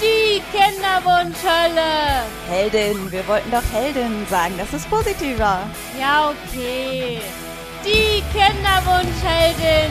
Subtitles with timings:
[0.00, 2.24] Die Kinderwunschhölle.
[2.48, 5.66] Heldin, wir wollten doch Heldin sagen, das ist positiver.
[5.98, 7.20] Ja, okay.
[7.84, 9.90] Die Kinderwunschheldin.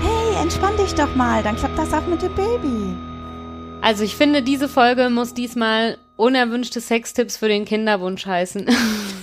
[0.00, 2.94] Hey, entspann dich doch mal, dann klappt das auch mit dem Baby.
[3.80, 8.66] Also ich finde, diese Folge muss diesmal unerwünschte Sextipps für den Kinderwunsch heißen.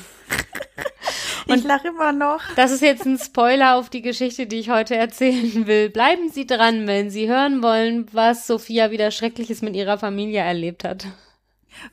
[1.47, 2.41] Und ich lache immer noch.
[2.55, 5.89] Das ist jetzt ein Spoiler auf die Geschichte, die ich heute erzählen will.
[5.89, 10.83] Bleiben Sie dran, wenn Sie hören wollen, was Sophia wieder Schreckliches mit ihrer Familie erlebt
[10.83, 11.07] hat.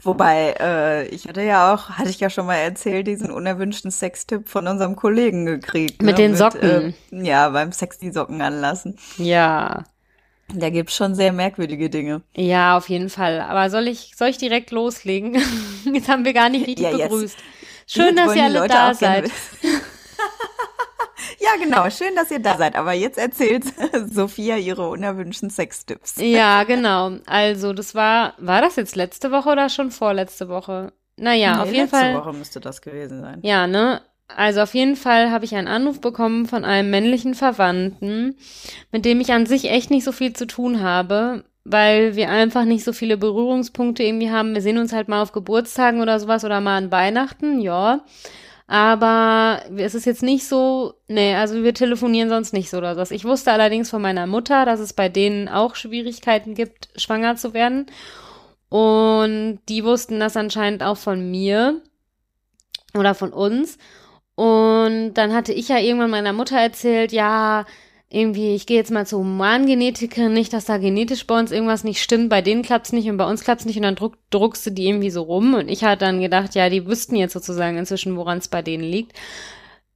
[0.01, 4.49] Wobei, äh, ich hatte ja auch, hatte ich ja schon mal erzählt, diesen unerwünschten Sextipp
[4.49, 6.03] von unserem Kollegen gekriegt.
[6.03, 6.23] Mit ne?
[6.23, 6.95] den Socken.
[7.11, 8.97] Mit, äh, ja, beim Sex die Socken anlassen.
[9.19, 9.85] Ja.
[10.55, 12.23] Da gibt's schon sehr merkwürdige Dinge.
[12.35, 13.41] Ja, auf jeden Fall.
[13.41, 15.39] Aber soll ich, soll ich direkt loslegen?
[15.93, 17.37] Jetzt haben wir gar nicht richtig ja, begrüßt.
[17.93, 19.31] Schön, dass ihr alle da seid.
[21.39, 21.91] ja, genau.
[21.91, 22.75] Schön, dass ihr da seid.
[22.75, 23.65] Aber jetzt erzählt
[24.11, 26.15] Sophia ihre unerwünschten Sextipps.
[26.17, 27.19] Ja, genau.
[27.27, 30.93] Also, das war, war das jetzt letzte Woche oder schon vorletzte Woche?
[31.17, 32.13] Naja, nee, auf jeden letzte Fall.
[32.13, 33.41] Letzte Woche müsste das gewesen sein.
[33.43, 34.01] Ja, ne?
[34.35, 38.37] Also auf jeden Fall habe ich einen Anruf bekommen von einem männlichen Verwandten,
[38.91, 42.65] mit dem ich an sich echt nicht so viel zu tun habe, weil wir einfach
[42.65, 44.55] nicht so viele Berührungspunkte irgendwie haben.
[44.55, 48.05] Wir sehen uns halt mal auf Geburtstagen oder sowas oder mal an Weihnachten, ja.
[48.67, 53.11] Aber es ist jetzt nicht so, nee, also wir telefonieren sonst nicht so oder was.
[53.11, 57.53] Ich wusste allerdings von meiner Mutter, dass es bei denen auch Schwierigkeiten gibt, schwanger zu
[57.55, 57.87] werden.
[58.69, 61.83] Und die wussten das anscheinend auch von mir
[62.95, 63.77] oder von uns.
[64.35, 67.67] Und dann hatte ich ja irgendwann meiner Mutter erzählt, ja,
[68.13, 72.03] irgendwie, ich gehe jetzt mal zur Humangenetikerin, nicht, dass da genetisch bei uns irgendwas nicht
[72.03, 74.71] stimmt, bei denen klappt's nicht und bei uns klappt's nicht und dann druck, druckst du
[74.71, 78.17] die irgendwie so rum und ich hatte dann gedacht, ja, die wüssten jetzt sozusagen inzwischen,
[78.17, 79.17] woran es bei denen liegt.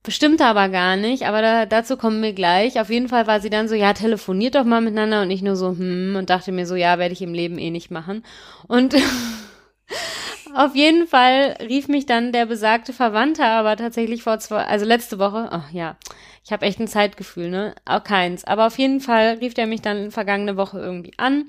[0.03, 2.81] Bestimmt aber gar nicht, aber da, dazu kommen wir gleich.
[2.81, 5.56] Auf jeden Fall war sie dann so, ja, telefoniert doch mal miteinander und ich nur
[5.56, 8.22] so, hm, und dachte mir so, ja, werde ich im Leben eh nicht machen.
[8.69, 8.94] Und
[10.55, 15.19] Auf jeden Fall rief mich dann der besagte Verwandte aber tatsächlich vor zwei, also letzte
[15.19, 15.97] Woche, ach ja,
[16.44, 17.75] ich habe echt ein Zeitgefühl, ne?
[17.84, 18.44] Auch keins.
[18.44, 21.47] Aber auf jeden Fall rief er mich dann vergangene Woche irgendwie an,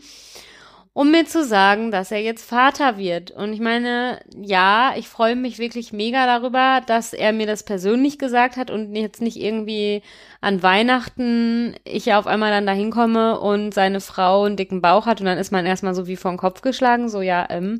[0.93, 3.29] um mir zu sagen, dass er jetzt Vater wird.
[3.29, 8.17] Und ich meine, ja, ich freue mich wirklich mega darüber, dass er mir das persönlich
[8.17, 10.01] gesagt hat und jetzt nicht irgendwie
[10.41, 15.05] an Weihnachten ich ja auf einmal dann dahin komme und seine Frau einen dicken Bauch
[15.05, 17.79] hat und dann ist man erstmal so wie vor den Kopf geschlagen, so ja, ähm,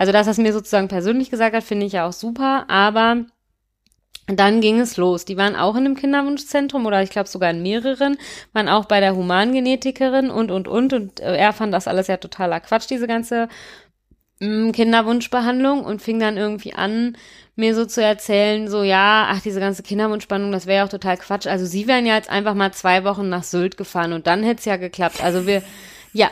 [0.00, 3.26] also, dass er es mir sozusagen persönlich gesagt hat, finde ich ja auch super, aber
[4.26, 5.26] dann ging es los.
[5.26, 8.16] Die waren auch in einem Kinderwunschzentrum oder ich glaube sogar in mehreren,
[8.54, 10.94] waren auch bei der Humangenetikerin und, und, und.
[10.94, 13.48] Und äh, er fand das alles ja totaler Quatsch, diese ganze
[14.40, 17.18] mm, Kinderwunschbehandlung und fing dann irgendwie an,
[17.54, 21.18] mir so zu erzählen, so ja, ach, diese ganze Kinderwunschbehandlung, das wäre ja auch total
[21.18, 21.46] Quatsch.
[21.46, 24.60] Also sie wären ja jetzt einfach mal zwei Wochen nach Sylt gefahren und dann hätte
[24.60, 25.22] es ja geklappt.
[25.22, 25.62] Also wir,
[26.14, 26.30] ja,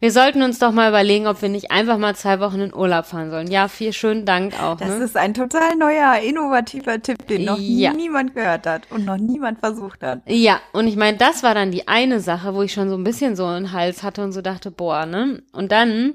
[0.00, 3.04] wir sollten uns doch mal überlegen, ob wir nicht einfach mal zwei Wochen in Urlaub
[3.04, 3.50] fahren sollen.
[3.50, 4.78] Ja, vielen schönen Dank auch.
[4.78, 5.04] Das ne?
[5.04, 7.92] ist ein total neuer, innovativer Tipp, den noch ja.
[7.92, 10.22] niemand gehört hat und noch niemand versucht hat.
[10.26, 13.04] Ja, und ich meine, das war dann die eine Sache, wo ich schon so ein
[13.04, 15.42] bisschen so einen Hals hatte und so dachte, boah, ne?
[15.52, 16.14] Und dann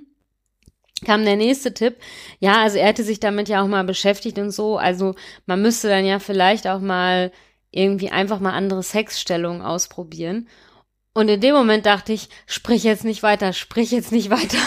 [1.06, 1.98] kam der nächste Tipp.
[2.40, 4.78] Ja, also er hätte sich damit ja auch mal beschäftigt und so.
[4.78, 5.14] Also
[5.46, 7.32] man müsste dann ja vielleicht auch mal
[7.70, 10.48] irgendwie einfach mal andere Sexstellungen ausprobieren.
[11.16, 14.58] Und in dem Moment dachte ich, sprich jetzt nicht weiter, sprich jetzt nicht weiter.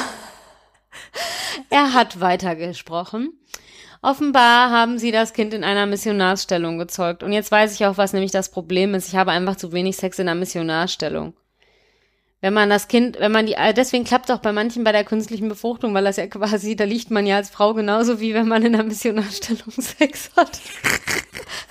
[1.71, 3.39] er hat weitergesprochen.
[4.01, 7.23] Offenbar haben sie das Kind in einer Missionarsstellung gezeugt.
[7.23, 9.09] Und jetzt weiß ich auch, was nämlich das Problem ist.
[9.09, 11.35] Ich habe einfach zu wenig Sex in einer Missionarstellung.
[12.41, 15.49] Wenn man das Kind, wenn man die, deswegen klappt auch bei manchen bei der künstlichen
[15.49, 18.63] Befruchtung, weil das ja quasi, da liegt man ja als Frau genauso wie wenn man
[18.63, 20.61] in einer Missionarstellung Sex hat.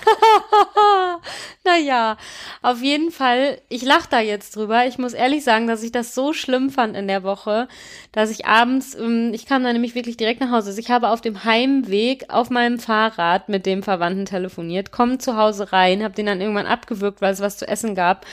[1.63, 2.17] naja,
[2.61, 4.85] auf jeden Fall, ich lache da jetzt drüber.
[4.85, 7.69] Ich muss ehrlich sagen, dass ich das so schlimm fand in der Woche,
[8.11, 10.69] dass ich abends, ähm, ich kam dann nämlich wirklich direkt nach Hause.
[10.69, 15.37] Also ich habe auf dem Heimweg auf meinem Fahrrad mit dem Verwandten telefoniert, komme zu
[15.37, 18.25] Hause rein, habe den dann irgendwann abgewürgt, weil es was zu essen gab.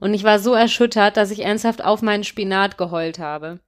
[0.00, 3.60] Und ich war so erschüttert, dass ich ernsthaft auf meinen Spinat geheult habe.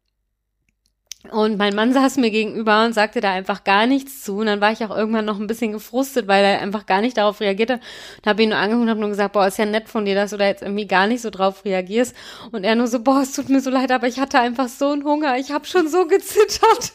[1.30, 4.38] Und mein Mann saß mir gegenüber und sagte da einfach gar nichts zu.
[4.38, 7.18] Und dann war ich auch irgendwann noch ein bisschen gefrustet, weil er einfach gar nicht
[7.18, 7.74] darauf reagierte.
[7.74, 10.14] Und habe ihn nur angeguckt und habe nur gesagt, boah, ist ja nett von dir,
[10.14, 12.16] dass du da jetzt irgendwie gar nicht so drauf reagierst.
[12.52, 14.92] Und er nur so, boah, es tut mir so leid, aber ich hatte einfach so
[14.92, 15.36] einen Hunger.
[15.36, 16.92] Ich habe schon so gezittert.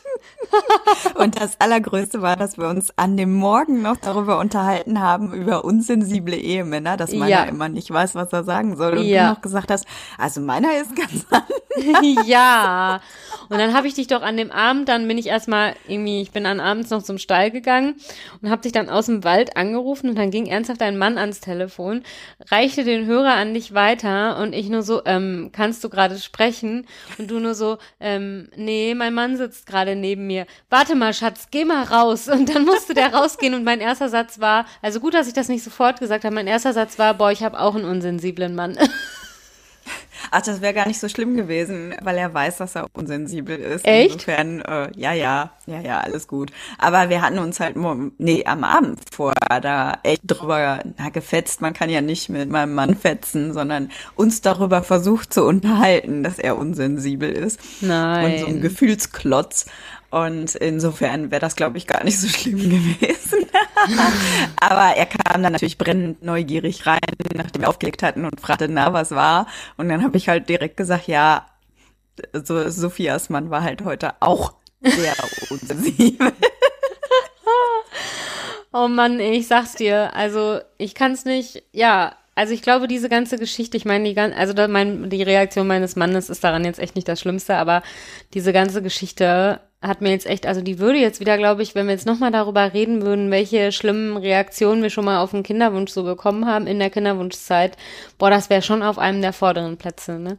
[1.16, 5.66] und das Allergrößte war, dass wir uns an dem Morgen noch darüber unterhalten haben, über
[5.66, 7.44] unsensible Ehemänner, dass meiner ja.
[7.44, 8.98] immer nicht weiß, was er sagen soll.
[8.98, 9.28] Und ja.
[9.28, 9.86] du noch gesagt hast,
[10.18, 11.66] also meiner ist ganz anders.
[12.26, 13.02] ja.
[13.50, 16.32] Und dann habe ich dich doch an dem Abend, dann bin ich erstmal irgendwie, ich
[16.32, 17.96] bin dann abends noch zum Stall gegangen
[18.42, 21.42] und habe dich dann aus dem Wald angerufen und dann ging ernsthaft ein Mann ans
[21.42, 22.04] Telefon,
[22.50, 26.88] reichte den Hörer an dich weiter und ich nur so, ähm, kannst du gerade sprechen?
[27.18, 30.46] Und du nur so, ähm, nee, mein Mann sitzt gerade neben mir.
[30.70, 32.28] Warte mal, Schatz, geh mal raus.
[32.36, 35.48] Und dann musste der rausgehen und mein erster Satz war, also gut, dass ich das
[35.48, 38.78] nicht sofort gesagt habe, mein erster Satz war, boah, ich habe auch einen unsensiblen Mann.
[40.32, 43.86] Ach, das wäre gar nicht so schlimm gewesen, weil er weiß, dass er unsensibel ist.
[43.86, 44.14] Echt?
[44.14, 46.52] Insofern, äh, ja, ja, ja, ja, alles gut.
[46.78, 47.76] Aber wir hatten uns halt,
[48.18, 51.62] nee, am Abend vorher da echt drüber na, gefetzt.
[51.62, 56.40] Man kann ja nicht mit meinem Mann fetzen, sondern uns darüber versucht zu unterhalten, dass
[56.40, 57.60] er unsensibel ist.
[57.82, 58.26] Nein.
[58.26, 59.66] Und so ein Gefühlsklotz.
[60.16, 63.48] Und insofern wäre das, glaube ich, gar nicht so schlimm gewesen.
[64.62, 67.02] Aber er kam dann natürlich brennend neugierig rein,
[67.34, 69.46] nachdem wir aufgelegt hatten und fragte, na, was war?
[69.76, 71.46] Und dann habe ich halt direkt gesagt, ja,
[72.32, 75.16] so Sophias Mann war halt heute auch sehr
[75.50, 76.32] unsensibel.
[78.72, 83.38] oh Mann, ich sag's dir, also ich kann's nicht, ja, also ich glaube, diese ganze
[83.38, 86.96] Geschichte, ich meine, die, also da mein, die Reaktion meines Mannes ist daran jetzt echt
[86.96, 87.84] nicht das Schlimmste, aber
[88.34, 91.88] diese ganze Geschichte hat mir jetzt echt, also die würde jetzt wieder, glaube ich, wenn
[91.88, 95.92] wir jetzt nochmal darüber reden würden, welche schlimmen Reaktionen wir schon mal auf den Kinderwunsch
[95.92, 97.78] so bekommen haben in der Kinderwunschzeit,
[98.18, 100.38] boah, das wäre schon auf einem der vorderen Plätze, ne?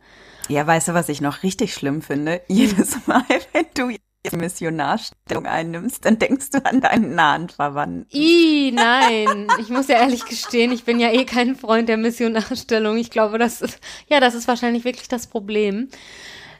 [0.48, 2.40] Ja, weißt du, was ich noch richtig schlimm finde?
[2.48, 3.96] Jedes Mal, wenn du
[4.30, 8.06] die Missionarstellung einnimmst, dann denkst du an deinen nahen Verwandten.
[8.12, 9.46] I, nein.
[9.60, 12.96] Ich muss ja ehrlich gestehen, ich bin ja eh kein Freund der Missionarstellung.
[12.96, 13.78] Ich glaube, das ist,
[14.08, 15.88] ja, das ist wahrscheinlich wirklich das Problem.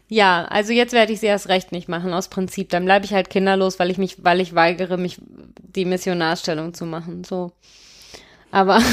[0.09, 2.69] Ja, also jetzt werde ich sie erst recht nicht machen, aus Prinzip.
[2.69, 6.87] Dann bleibe ich halt kinderlos, weil ich mich, weil ich weigere, mich die Missionarstellung zu
[6.87, 7.25] machen.
[7.25, 7.53] So.
[8.51, 8.81] Aber.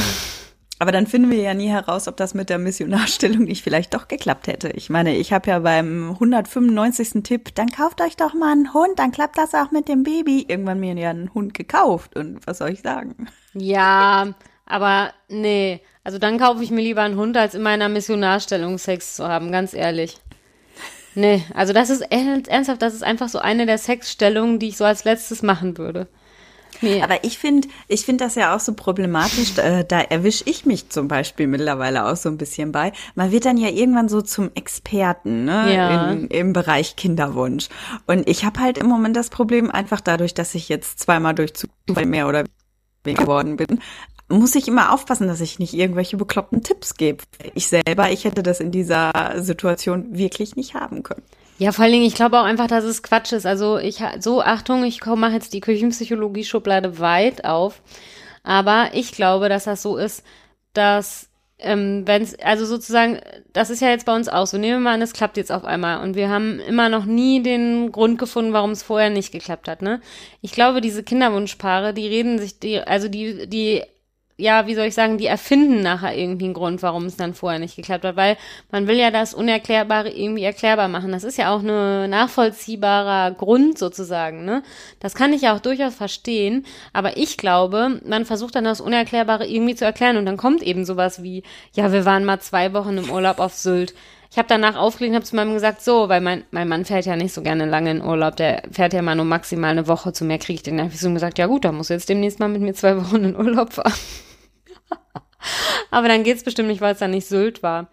[0.80, 4.10] Aber dann finden wir ja nie heraus, ob das mit der Missionarstellung nicht vielleicht doch
[4.10, 4.70] geklappt hätte.
[4.72, 7.24] Ich meine, ich habe ja beim 195.
[7.24, 10.46] Tipp, dann kauft euch doch mal einen Hund, dann klappt das auch mit dem Baby.
[10.46, 13.28] Irgendwann mir ja einen Hund gekauft und was soll ich sagen?
[13.54, 14.34] Ja,
[14.66, 15.80] aber nee.
[16.04, 19.54] Also dann kaufe ich mir lieber einen Hund, als in meiner Missionarstellung Sex zu haben,
[19.54, 20.18] ganz ehrlich.
[21.16, 24.86] Nee, also das ist ernsthaft, das ist einfach so eine der Sexstellungen, die ich so
[24.86, 26.08] als letztes machen würde.
[26.82, 27.02] Nee.
[27.02, 29.54] Aber ich finde, ich finde das ja auch so problematisch.
[29.56, 32.92] Da, da erwische ich mich zum Beispiel mittlerweile auch so ein bisschen bei.
[33.16, 35.74] Man wird dann ja irgendwann so zum Experten ne?
[35.74, 36.12] Ja.
[36.12, 37.70] In, im Bereich Kinderwunsch.
[38.08, 41.54] Und ich habe halt im Moment das Problem einfach dadurch, dass ich jetzt zweimal durch
[41.54, 42.44] Zufall mehr oder
[43.04, 43.80] weniger geworden bin,
[44.30, 47.24] muss ich immer aufpassen, dass ich nicht irgendwelche bekloppten Tipps gebe.
[47.54, 51.24] Ich selber, ich hätte das in dieser Situation wirklich nicht haben können.
[51.60, 53.46] Ja, vor allen Dingen, ich glaube auch einfach, dass es Quatsch ist.
[53.46, 57.82] Also ich so Achtung, ich mache jetzt die Küchenpsychologie-Schublade weit auf.
[58.44, 60.24] Aber ich glaube, dass das so ist,
[60.74, 61.30] dass
[61.60, 63.20] ähm, wenn es, also sozusagen,
[63.54, 64.58] das ist ja jetzt bei uns auch so.
[64.58, 67.42] Nehmen wir mal an, es klappt jetzt auf einmal und wir haben immer noch nie
[67.42, 70.02] den Grund gefunden, warum es vorher nicht geklappt hat, ne?
[70.42, 73.84] Ich glaube, diese Kinderwunschpaare, die reden sich, die, also die, die
[74.38, 77.60] ja, wie soll ich sagen, die erfinden nachher irgendwie einen Grund, warum es dann vorher
[77.60, 78.38] nicht geklappt hat, weil
[78.72, 81.12] man will ja das Unerklärbare irgendwie erklärbar machen.
[81.12, 84.64] Das ist ja auch ein nachvollziehbarer Grund sozusagen, ne?
[85.00, 89.46] Das kann ich ja auch durchaus verstehen, aber ich glaube, man versucht dann das Unerklärbare
[89.46, 91.44] irgendwie zu erklären und dann kommt eben sowas wie,
[91.74, 93.94] ja, wir waren mal zwei Wochen im Urlaub auf Sylt.
[94.34, 97.06] Ich habe danach aufgelegt und habe zu meinem gesagt, so, weil mein, mein Mann fährt
[97.06, 100.12] ja nicht so gerne lange in Urlaub, der fährt ja mal nur maximal eine Woche,
[100.12, 100.78] zu mehr kriege ich den.
[100.78, 102.98] Da habe ich so gesagt, ja gut, dann muss jetzt demnächst mal mit mir zwei
[103.04, 103.94] Wochen in Urlaub fahren.
[105.92, 107.90] Aber dann geht's bestimmt nicht, weil es dann nicht Sylt war.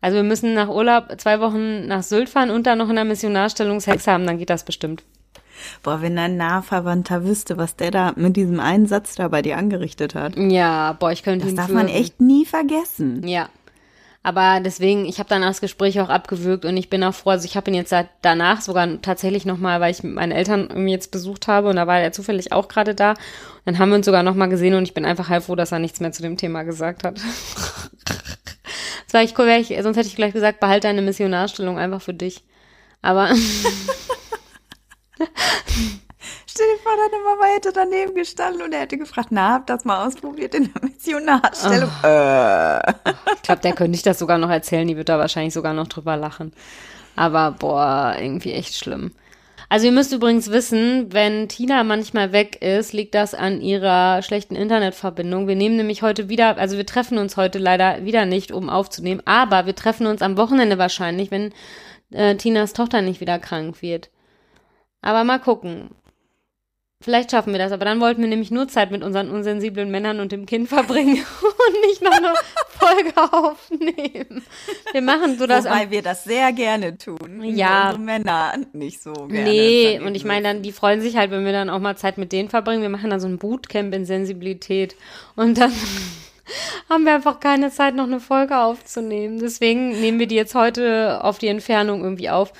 [0.00, 3.04] Also wir müssen nach Urlaub zwei Wochen nach Sylt fahren und dann noch in der
[3.04, 5.04] Missionarstellung Sex haben, dann geht das bestimmt.
[5.84, 9.56] Boah, wenn ein Nahverwandter wüsste, was der da mit diesem einen Satz da bei dir
[9.56, 10.36] angerichtet hat.
[10.36, 13.26] Ja, boah, ich könnte das darf man echt nie vergessen.
[13.26, 13.48] Ja,
[14.26, 17.44] aber deswegen, ich habe dann das Gespräch auch abgewürgt und ich bin auch froh, also
[17.44, 21.68] ich habe ihn jetzt danach sogar tatsächlich nochmal, weil ich meine Eltern jetzt besucht habe
[21.68, 23.10] und da war er zufällig auch gerade da.
[23.10, 23.18] Und
[23.66, 25.78] dann haben wir uns sogar nochmal gesehen und ich bin einfach halb froh, dass er
[25.78, 27.18] nichts mehr zu dem Thema gesagt hat.
[29.04, 32.14] das war ich cool, ich, sonst hätte ich gleich gesagt, behalte deine Missionarstellung einfach für
[32.14, 32.42] dich.
[33.02, 33.30] Aber
[36.56, 39.84] Stell dir vor, deine Mama hätte daneben gestanden und er hätte gefragt, na, hab das
[39.84, 41.90] mal ausprobiert in der Missionarstellung.
[42.02, 42.06] Oh.
[42.06, 42.94] Äh.
[43.34, 45.86] Ich glaube, der könnte ich das sogar noch erzählen, die wird da wahrscheinlich sogar noch
[45.86, 46.54] drüber lachen.
[47.14, 49.12] Aber boah, irgendwie echt schlimm.
[49.68, 54.56] Also ihr müsst übrigens wissen, wenn Tina manchmal weg ist, liegt das an ihrer schlechten
[54.56, 55.48] Internetverbindung.
[55.48, 59.20] Wir nehmen nämlich heute wieder, also wir treffen uns heute leider wieder nicht, um aufzunehmen,
[59.26, 61.52] aber wir treffen uns am Wochenende wahrscheinlich, wenn
[62.12, 64.08] äh, Tinas Tochter nicht wieder krank wird.
[65.02, 65.90] Aber mal gucken.
[67.02, 70.18] Vielleicht schaffen wir das, aber dann wollten wir nämlich nur Zeit mit unseren unsensiblen Männern
[70.18, 72.32] und dem Kind verbringen und nicht noch eine
[72.68, 74.42] Folge aufnehmen.
[74.92, 75.66] Wir machen so das.
[75.66, 77.44] Wobei wir das sehr gerne tun.
[77.44, 77.90] Ja.
[77.90, 79.44] Unsere Männer nicht so gerne.
[79.44, 82.16] Nee, und ich meine dann, die freuen sich halt, wenn wir dann auch mal Zeit
[82.16, 82.82] mit denen verbringen.
[82.82, 84.96] Wir machen dann so ein Bootcamp in Sensibilität.
[85.36, 85.72] Und dann
[86.88, 89.38] haben wir einfach keine Zeit, noch eine Folge aufzunehmen.
[89.38, 92.52] Deswegen nehmen wir die jetzt heute auf die Entfernung irgendwie auf.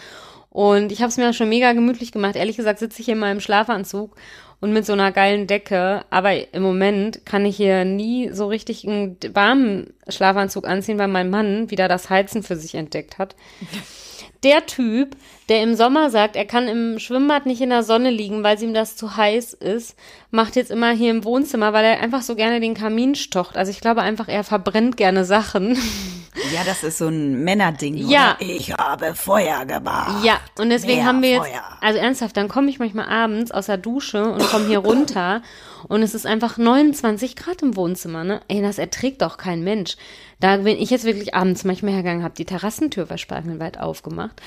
[0.56, 2.34] Und ich habe es mir schon mega gemütlich gemacht.
[2.34, 4.16] Ehrlich gesagt sitze ich hier in meinem Schlafanzug
[4.58, 6.06] und mit so einer geilen Decke.
[6.08, 11.28] Aber im Moment kann ich hier nie so richtig einen warmen Schlafanzug anziehen, weil mein
[11.28, 13.36] Mann wieder das Heizen für sich entdeckt hat.
[14.42, 15.16] Der Typ,
[15.48, 18.74] der im Sommer sagt, er kann im Schwimmbad nicht in der Sonne liegen, weil ihm
[18.74, 19.96] das zu heiß ist,
[20.30, 23.56] macht jetzt immer hier im Wohnzimmer, weil er einfach so gerne den Kamin stocht.
[23.56, 25.78] Also ich glaube einfach, er verbrennt gerne Sachen.
[26.52, 27.96] Ja, das ist so ein Männerding.
[27.96, 28.36] Ja.
[28.38, 28.50] Oder?
[28.50, 30.22] Ich habe Feuer gemacht.
[30.22, 31.62] Ja, und deswegen Mehr haben wir jetzt, Feuer.
[31.80, 35.42] also ernsthaft, dann komme ich manchmal abends aus der Dusche und komme hier runter
[35.88, 38.40] und es ist einfach 29 Grad im Wohnzimmer, ne?
[38.48, 39.96] Ey, das erträgt doch kein Mensch.
[40.40, 44.40] Da bin ich jetzt wirklich abends manchmal hergegangen, habe die Terrassentür verspargelweit aufgemacht.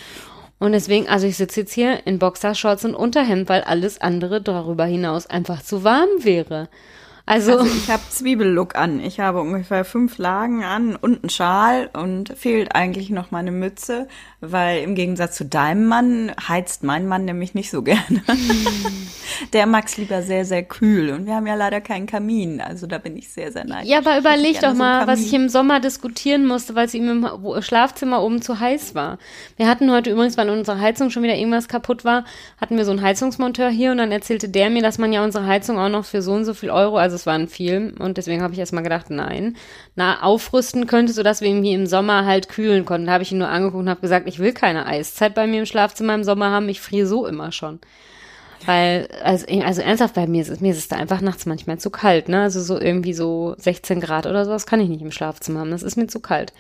[0.59, 4.85] Und deswegen, also ich sitze jetzt hier in Boxershorts und Unterhemd, weil alles andere darüber
[4.85, 6.67] hinaus einfach zu warm wäre.
[7.29, 8.99] Also, Also ich habe Zwiebellook an.
[8.99, 14.07] Ich habe ungefähr fünf Lagen an und einen Schal und fehlt eigentlich noch meine Mütze,
[14.41, 18.23] weil im Gegensatz zu deinem Mann heizt mein Mann nämlich nicht so gerne.
[19.53, 22.97] Der mag's lieber sehr, sehr kühl und wir haben ja leider keinen Kamin, also da
[22.97, 23.89] bin ich sehr, sehr neidisch.
[23.89, 26.93] ja, aber überleg doch gerne so mal, was ich im Sommer diskutieren musste, weil es
[26.95, 29.19] ihm im Schlafzimmer oben zu heiß war.
[29.55, 32.25] Wir hatten heute übrigens, weil unsere Heizung schon wieder irgendwas kaputt war,
[32.59, 35.45] hatten wir so einen Heizungsmonteur hier und dann erzählte der mir, dass man ja unsere
[35.45, 38.41] Heizung auch noch für so und so viel Euro, also es waren viel und deswegen
[38.41, 39.55] habe ich erstmal gedacht, nein,
[39.95, 43.07] na, aufrüsten könnte, sodass wir irgendwie im Sommer halt kühlen konnten.
[43.07, 45.59] Da habe ich ihn nur angeguckt und habe gesagt, ich will keine Eiszeit bei mir
[45.59, 47.79] im Schlafzimmer im Sommer haben, ich friere so immer schon.
[48.65, 51.77] Weil, also, also ernsthaft, bei mir ist es, mir ist es da einfach nachts manchmal
[51.79, 52.41] zu kalt, ne?
[52.41, 55.71] Also so irgendwie so 16 Grad oder sowas kann ich nicht im Schlafzimmer haben.
[55.71, 56.51] Das ist mir zu kalt.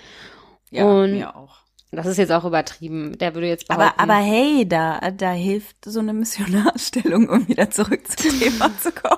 [0.71, 1.57] Ja, und- mir auch.
[1.91, 3.17] Das ist jetzt auch übertrieben.
[3.17, 3.99] Der würde jetzt Aber, behaupten.
[4.01, 9.17] aber hey, da, da hilft so eine Missionarstellung, um wieder zurück zum Thema zu kommen.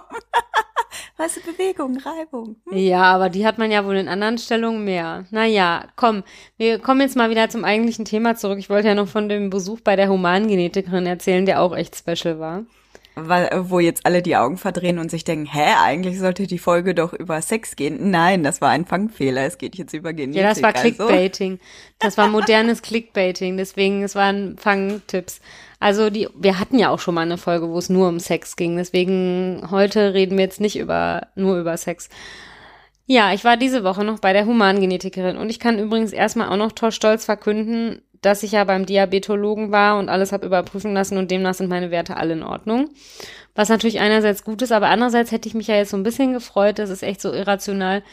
[1.17, 2.55] Weißt du, Bewegung, Reibung.
[2.69, 2.77] Hm?
[2.77, 5.25] Ja, aber die hat man ja wohl in anderen Stellungen mehr.
[5.31, 6.23] Naja, komm,
[6.57, 8.59] wir kommen jetzt mal wieder zum eigentlichen Thema zurück.
[8.59, 12.39] Ich wollte ja noch von dem Besuch bei der Humangenetikerin erzählen, der auch echt special
[12.39, 12.65] war.
[13.15, 16.95] Weil, wo jetzt alle die Augen verdrehen und sich denken, hä, eigentlich sollte die Folge
[16.95, 18.09] doch über Sex gehen.
[18.09, 19.45] Nein, das war ein Fangfehler.
[19.45, 20.41] Es geht jetzt über Genetik.
[20.41, 20.81] Ja, das war also.
[20.81, 21.59] Clickbaiting.
[21.99, 23.57] Das war modernes Clickbaiting.
[23.57, 25.41] Deswegen, es waren Fangtipps.
[25.81, 28.55] Also die, wir hatten ja auch schon mal eine Folge, wo es nur um Sex
[28.55, 28.77] ging.
[28.77, 32.07] Deswegen heute reden wir jetzt nicht über nur über Sex.
[33.07, 36.55] Ja, ich war diese Woche noch bei der Humangenetikerin und ich kann übrigens erstmal auch
[36.55, 41.17] noch toll stolz verkünden, dass ich ja beim Diabetologen war und alles habe überprüfen lassen
[41.17, 42.89] und demnach sind meine Werte alle in Ordnung.
[43.55, 46.33] Was natürlich einerseits gut ist, aber andererseits hätte ich mich ja jetzt so ein bisschen
[46.33, 48.03] gefreut, das ist echt so irrational,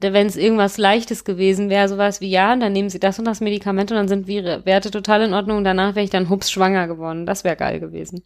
[0.00, 3.40] wenn es irgendwas Leichtes gewesen wäre, sowas wie, ja, dann nehmen sie das und das
[3.40, 6.50] Medikament und dann sind ihre Werte total in Ordnung und danach wäre ich dann hups
[6.50, 7.26] schwanger geworden.
[7.26, 8.22] Das wäre geil gewesen.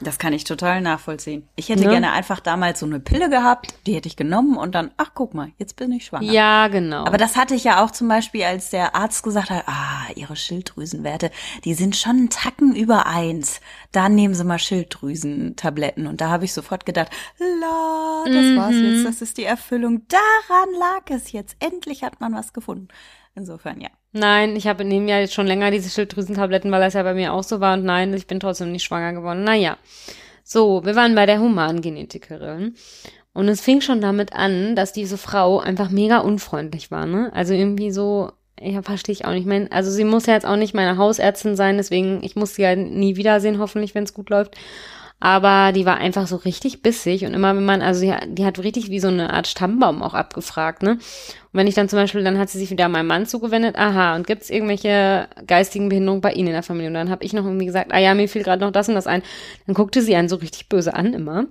[0.00, 1.48] Das kann ich total nachvollziehen.
[1.56, 1.88] Ich hätte Ne?
[1.90, 5.34] gerne einfach damals so eine Pille gehabt, die hätte ich genommen und dann, ach guck
[5.34, 6.30] mal, jetzt bin ich schwanger.
[6.30, 7.04] Ja, genau.
[7.04, 10.36] Aber das hatte ich ja auch zum Beispiel, als der Arzt gesagt hat, ah, ihre
[10.36, 11.30] Schilddrüsenwerte,
[11.64, 13.60] die sind schon einen Tacken über eins.
[13.90, 16.06] Da nehmen Sie mal Schilddrüsentabletten.
[16.06, 18.84] Und da habe ich sofort gedacht, la, das war's Mhm.
[18.94, 20.02] jetzt, das ist die Erfüllung.
[20.08, 21.56] Daran lag es jetzt.
[21.60, 22.88] Endlich hat man was gefunden.
[23.34, 23.88] Insofern, ja.
[24.12, 27.32] Nein, ich habe nehme ja jetzt schon länger diese Schilddrüsentabletten, weil das ja bei mir
[27.32, 29.44] auch so war und nein, ich bin trotzdem nicht schwanger geworden.
[29.44, 29.76] Naja.
[30.44, 32.74] So, wir waren bei der Humangenetikerin
[33.34, 37.30] und es fing schon damit an, dass diese Frau einfach mega unfreundlich war, ne?
[37.34, 39.46] Also irgendwie so, ja, verstehe ich auch nicht.
[39.46, 42.62] Ich also sie muss ja jetzt auch nicht meine Hausärztin sein, deswegen, ich muss sie
[42.62, 44.56] ja nie wiedersehen, hoffentlich, wenn es gut läuft.
[45.20, 48.60] Aber die war einfach so richtig bissig und immer wenn man, also die, die hat
[48.60, 50.92] richtig wie so eine Art Stammbaum auch abgefragt, ne?
[50.92, 51.00] Und
[51.52, 54.28] wenn ich dann zum Beispiel, dann hat sie sich wieder meinem Mann zugewendet, aha, und
[54.28, 56.88] gibt's irgendwelche geistigen Behinderungen bei Ihnen in der Familie?
[56.88, 58.94] Und dann habe ich noch irgendwie gesagt, ah ja, mir fiel gerade noch das und
[58.94, 59.22] das ein.
[59.66, 61.46] Dann guckte sie einen so richtig böse an immer.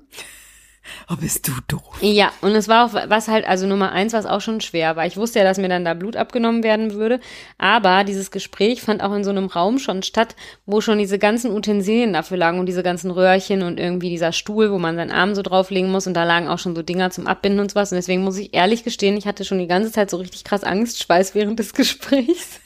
[1.10, 1.82] Oh, bist du doof.
[2.02, 5.06] Ja, und es war auch, was halt, also Nummer eins, was auch schon schwer war.
[5.06, 7.20] Ich wusste ja, dass mir dann da Blut abgenommen werden würde,
[7.58, 11.52] aber dieses Gespräch fand auch in so einem Raum schon statt, wo schon diese ganzen
[11.52, 15.36] Utensilien dafür lagen und diese ganzen Röhrchen und irgendwie dieser Stuhl, wo man seinen Arm
[15.36, 17.92] so drauflegen muss und da lagen auch schon so Dinger zum Abbinden und sowas.
[17.92, 20.64] Und deswegen muss ich ehrlich gestehen, ich hatte schon die ganze Zeit so richtig krass
[20.64, 22.60] Angstschweiß während des Gesprächs.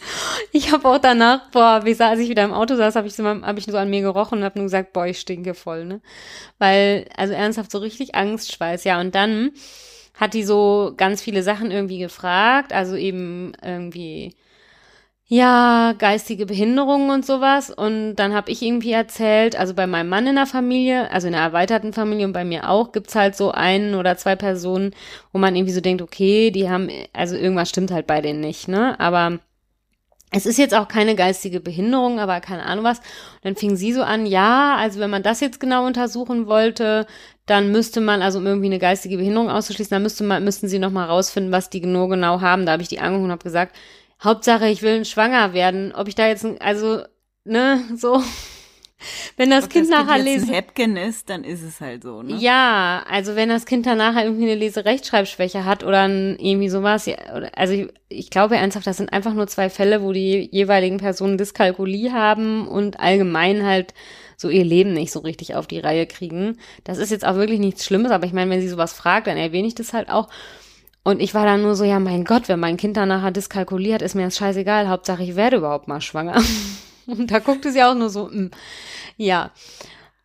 [0.51, 3.15] Ich habe auch danach, boah, wie sah, als ich wieder im Auto saß, habe ich,
[3.15, 5.85] so, hab ich so an mir gerochen und habe nur gesagt, boah, ich stinke voll,
[5.85, 6.01] ne?
[6.59, 8.99] Weil, also ernsthaft so richtig Angstschweiß, ja.
[8.99, 9.51] Und dann
[10.15, 14.35] hat die so ganz viele Sachen irgendwie gefragt, also eben irgendwie,
[15.27, 17.69] ja, geistige Behinderungen und sowas.
[17.69, 21.33] Und dann habe ich irgendwie erzählt, also bei meinem Mann in der Familie, also in
[21.33, 24.93] der erweiterten Familie und bei mir auch, gibt's halt so einen oder zwei Personen,
[25.31, 28.67] wo man irgendwie so denkt, okay, die haben, also irgendwas stimmt halt bei denen nicht,
[28.67, 28.99] ne?
[28.99, 29.39] Aber
[30.31, 32.99] es ist jetzt auch keine geistige Behinderung, aber keine Ahnung was.
[32.99, 37.05] Und dann fing sie so an, ja, also wenn man das jetzt genau untersuchen wollte,
[37.51, 40.79] dann müsste man, also um irgendwie eine geistige Behinderung auszuschließen, dann müsste man, müssten sie
[40.79, 42.65] nochmal rausfinden, was die genau genau haben.
[42.65, 43.75] Da habe ich die angeguckt und habe gesagt,
[44.23, 45.91] Hauptsache, ich will schwanger werden.
[45.93, 47.03] Ob ich da jetzt, also,
[47.43, 48.23] ne, so.
[49.35, 50.53] Wenn das Ob Kind das nachher kind lesen.
[50.53, 52.35] Häppchen ist, dann ist es halt so, ne?
[52.37, 57.05] Ja, also wenn das Kind dann nachher irgendwie eine Leserechtschreibschwäche hat oder ein, irgendwie sowas,
[57.05, 57.15] ja,
[57.55, 61.37] also ich, ich glaube ernsthaft, das sind einfach nur zwei Fälle, wo die jeweiligen Personen
[61.37, 63.93] Dyskalkulie haben und allgemein halt
[64.41, 66.57] so ihr Leben nicht so richtig auf die Reihe kriegen.
[66.83, 69.37] Das ist jetzt auch wirklich nichts Schlimmes, aber ich meine, wenn sie sowas fragt, dann
[69.37, 70.29] erwähne ich das halt auch.
[71.03, 74.01] Und ich war dann nur so, ja, mein Gott, wenn mein Kind dann nachher dyskalkuliert,
[74.01, 74.89] ist mir das scheißegal.
[74.89, 76.41] Hauptsache, ich werde überhaupt mal schwanger.
[77.07, 78.31] Und da guckte sie auch nur so, mh.
[78.33, 78.51] Hm,
[79.17, 79.51] ja.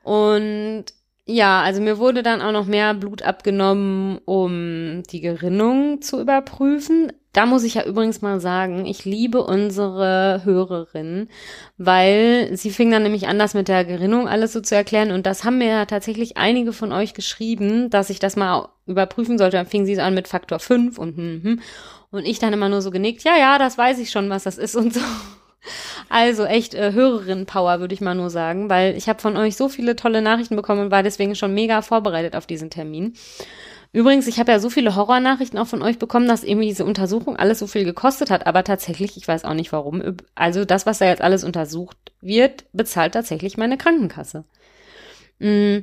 [0.03, 0.85] Und
[1.27, 7.13] ja, also mir wurde dann auch noch mehr Blut abgenommen, um die Gerinnung zu überprüfen.
[7.37, 11.29] Da muss ich ja übrigens mal sagen, ich liebe unsere Hörerin,
[11.77, 15.11] weil sie fing dann nämlich an, das mit der Gerinnung alles so zu erklären.
[15.11, 19.37] Und das haben mir ja tatsächlich einige von euch geschrieben, dass ich das mal überprüfen
[19.37, 19.59] sollte.
[19.59, 21.61] Dann fing sie so an mit Faktor 5 und hm, hm.
[22.11, 24.57] Und ich dann immer nur so genickt, ja, ja, das weiß ich schon, was das
[24.57, 25.01] ist und so.
[26.09, 29.69] Also echt äh, Hörerin-Power, würde ich mal nur sagen, weil ich habe von euch so
[29.69, 33.15] viele tolle Nachrichten bekommen und war deswegen schon mega vorbereitet auf diesen Termin.
[33.97, 37.37] Übrigens, ich habe ja so viele Horrornachrichten auch von euch bekommen, dass irgendwie diese Untersuchung
[37.37, 40.03] alles so viel gekostet hat, aber tatsächlich, ich weiß auch nicht warum,
[40.35, 44.45] also das, was da jetzt alles untersucht wird, bezahlt tatsächlich meine Krankenkasse.
[45.39, 45.79] Mm.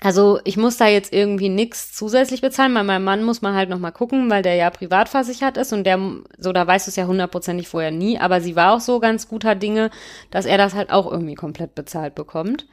[0.00, 2.74] Also ich muss da jetzt irgendwie nichts zusätzlich bezahlen.
[2.74, 5.84] Bei meinem Mann muss man halt nochmal gucken, weil der ja privat versichert ist und
[5.84, 6.00] der,
[6.36, 9.28] so da weißt du es ja hundertprozentig vorher nie, aber sie war auch so ganz
[9.28, 9.90] guter Dinge,
[10.32, 12.66] dass er das halt auch irgendwie komplett bezahlt bekommt.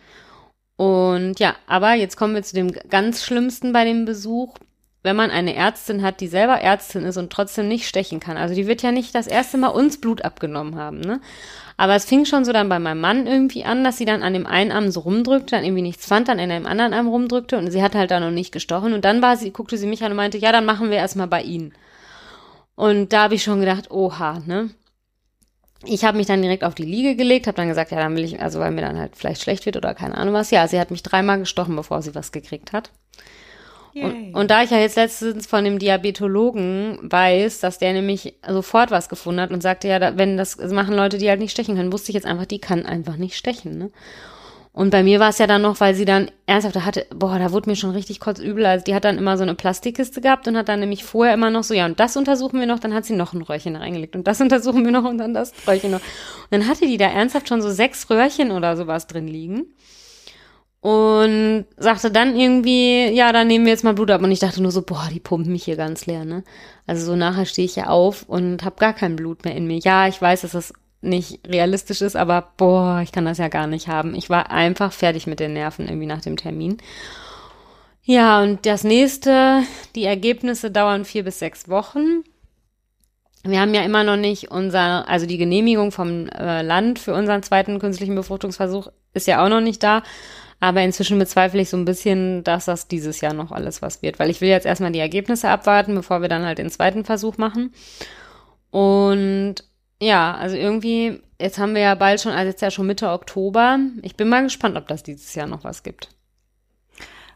[0.81, 4.55] Und ja, aber jetzt kommen wir zu dem ganz Schlimmsten bei dem Besuch.
[5.03, 8.35] Wenn man eine Ärztin hat, die selber Ärztin ist und trotzdem nicht stechen kann.
[8.35, 11.21] Also die wird ja nicht das erste Mal uns Blut abgenommen haben, ne?
[11.77, 14.33] Aber es fing schon so dann bei meinem Mann irgendwie an, dass sie dann an
[14.33, 17.59] dem einen Arm so rumdrückte, dann irgendwie nichts fand, dann in dem anderen Arm rumdrückte
[17.59, 18.93] und sie hat halt da noch nicht gestochen.
[18.93, 21.27] Und dann war sie, guckte sie mich an und meinte, ja, dann machen wir erstmal
[21.27, 21.73] bei Ihnen.
[22.73, 24.71] Und da habe ich schon gedacht, oha, ne?
[25.85, 28.23] Ich habe mich dann direkt auf die Liege gelegt, habe dann gesagt, ja, dann will
[28.23, 30.51] ich, also weil mir dann halt vielleicht schlecht wird oder keine Ahnung was.
[30.51, 32.91] Ja, sie hat mich dreimal gestochen, bevor sie was gekriegt hat.
[33.93, 38.89] Und, und, da ich ja jetzt letztens von dem Diabetologen weiß, dass der nämlich sofort
[38.89, 41.91] was gefunden hat und sagte, ja, wenn das machen Leute, die halt nicht stechen können,
[41.91, 43.77] wusste ich jetzt einfach, die kann einfach nicht stechen.
[43.77, 43.91] Ne?
[44.73, 47.37] Und bei mir war es ja dann noch, weil sie dann ernsthaft da hatte, boah,
[47.37, 48.65] da wurde mir schon richtig kurz übel.
[48.65, 51.49] Also die hat dann immer so eine Plastikkiste gehabt und hat dann nämlich vorher immer
[51.49, 54.15] noch so, ja, und das untersuchen wir noch, dann hat sie noch ein Röhrchen reingelegt
[54.15, 55.99] und das untersuchen wir noch und dann das Röhrchen noch.
[55.99, 59.65] Und dann hatte die da ernsthaft schon so sechs Röhrchen oder sowas drin liegen.
[60.79, 64.23] Und sagte dann irgendwie, ja, dann nehmen wir jetzt mal Blut ab.
[64.23, 66.43] Und ich dachte nur so, boah, die pumpen mich hier ganz leer, ne?
[66.87, 69.77] Also so nachher stehe ich ja auf und habe gar kein Blut mehr in mir.
[69.77, 73.67] Ja, ich weiß, dass das nicht realistisch ist, aber boah, ich kann das ja gar
[73.67, 74.15] nicht haben.
[74.15, 76.77] Ich war einfach fertig mit den Nerven irgendwie nach dem Termin.
[78.03, 79.63] Ja, und das nächste,
[79.95, 82.23] die Ergebnisse dauern vier bis sechs Wochen.
[83.43, 87.41] Wir haben ja immer noch nicht unser, also die Genehmigung vom äh, Land für unseren
[87.41, 90.03] zweiten künstlichen Befruchtungsversuch ist ja auch noch nicht da.
[90.59, 94.19] Aber inzwischen bezweifle ich so ein bisschen, dass das dieses Jahr noch alles was wird,
[94.19, 97.37] weil ich will jetzt erstmal die Ergebnisse abwarten, bevor wir dann halt den zweiten Versuch
[97.37, 97.73] machen.
[98.69, 99.55] Und
[100.01, 103.79] ja, also irgendwie, jetzt haben wir ja bald schon, also jetzt ja schon Mitte Oktober.
[104.01, 106.09] Ich bin mal gespannt, ob das dieses Jahr noch was gibt.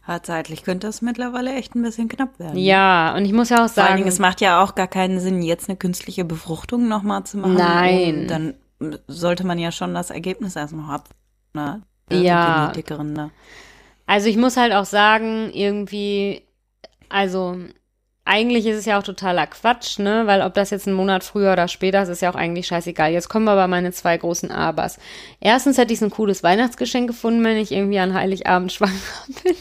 [0.07, 2.57] Ja, zeitlich könnte das mittlerweile echt ein bisschen knapp werden.
[2.57, 3.73] Ja, und ich muss ja auch sagen.
[3.73, 7.23] Vor allen Dingen, es macht ja auch gar keinen Sinn, jetzt eine künstliche Befruchtung nochmal
[7.23, 7.55] zu machen.
[7.55, 8.27] Nein.
[8.27, 8.55] dann
[9.07, 11.03] sollte man ja schon das Ergebnis erstmal haben.
[11.53, 11.81] Ne?
[12.11, 12.71] Ja.
[12.75, 13.31] Ne?
[14.07, 16.43] Also ich muss halt auch sagen, irgendwie,
[17.09, 17.57] also
[18.25, 20.23] eigentlich ist es ja auch totaler Quatsch, ne?
[20.25, 23.11] Weil ob das jetzt ein Monat früher oder später ist, ist ja auch eigentlich scheißegal.
[23.11, 24.97] Jetzt kommen aber meine zwei großen Abers.
[25.39, 28.93] Erstens hätte ich ein cooles Weihnachtsgeschenk gefunden, wenn ich irgendwie an Heiligabend schwanger
[29.43, 29.55] bin.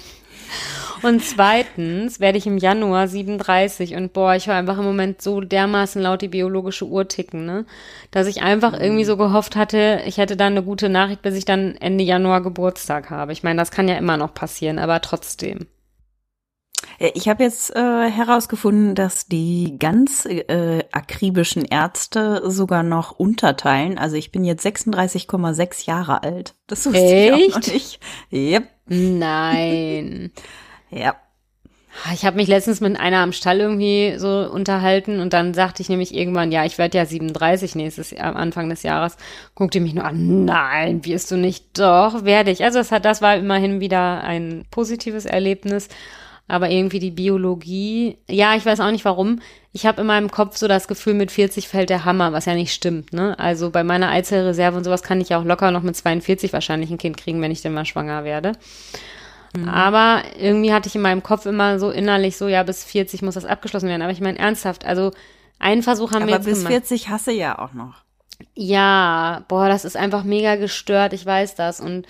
[1.03, 5.43] Und zweitens werde ich im Januar 37 und boah, ich höre einfach im Moment so
[5.43, 7.67] dermaßen laut die biologische Uhr ticken, ne?
[8.11, 11.45] Dass ich einfach irgendwie so gehofft hatte, ich hätte dann eine gute Nachricht, bis ich
[11.45, 13.33] dann Ende Januar Geburtstag habe.
[13.33, 15.67] Ich meine, das kann ja immer noch passieren, aber trotzdem.
[16.99, 23.99] Äh, ich habe jetzt äh, herausgefunden, dass die ganz äh, akribischen Ärzte sogar noch unterteilen.
[23.99, 26.55] Also ich bin jetzt 36,6 Jahre alt.
[26.67, 27.39] Das wusste Echt?
[27.39, 28.01] ich auch noch nicht.
[28.33, 28.69] Yep.
[28.87, 30.33] Nein.
[30.91, 31.17] ja.
[32.13, 35.89] Ich habe mich letztens mit einer am Stall irgendwie so unterhalten und dann sagte ich
[35.89, 39.17] nämlich irgendwann, ja, ich werde ja 37 nächstes Jahr, am Anfang des Jahres.
[39.55, 41.79] Guckte mich nur an, nein, wirst du nicht?
[41.79, 42.65] Doch, werde ich.
[42.65, 45.89] Also das hat, das war immerhin wieder ein positives Erlebnis.
[46.47, 49.41] Aber irgendwie die Biologie, ja, ich weiß auch nicht warum.
[49.73, 52.55] Ich habe in meinem Kopf so das Gefühl, mit 40 fällt der Hammer, was ja
[52.55, 53.13] nicht stimmt.
[53.15, 53.39] Ne?
[53.39, 56.99] Also bei meiner Eizellreserve und sowas kann ich auch locker noch mit 42 wahrscheinlich ein
[56.99, 58.53] Kind kriegen, wenn ich denn mal schwanger werde.
[59.57, 59.69] Mhm.
[59.69, 63.35] Aber irgendwie hatte ich in meinem Kopf immer so innerlich so, ja, bis 40 muss
[63.35, 64.03] das abgeschlossen werden.
[64.03, 65.13] Aber ich meine ernsthaft, also
[65.59, 66.73] einen Versuch haben Aber wir jetzt bis gemacht.
[66.73, 68.03] 40 hasse ja auch noch.
[68.55, 71.81] Ja, boah, das ist einfach mega gestört, ich weiß das.
[71.81, 72.07] Und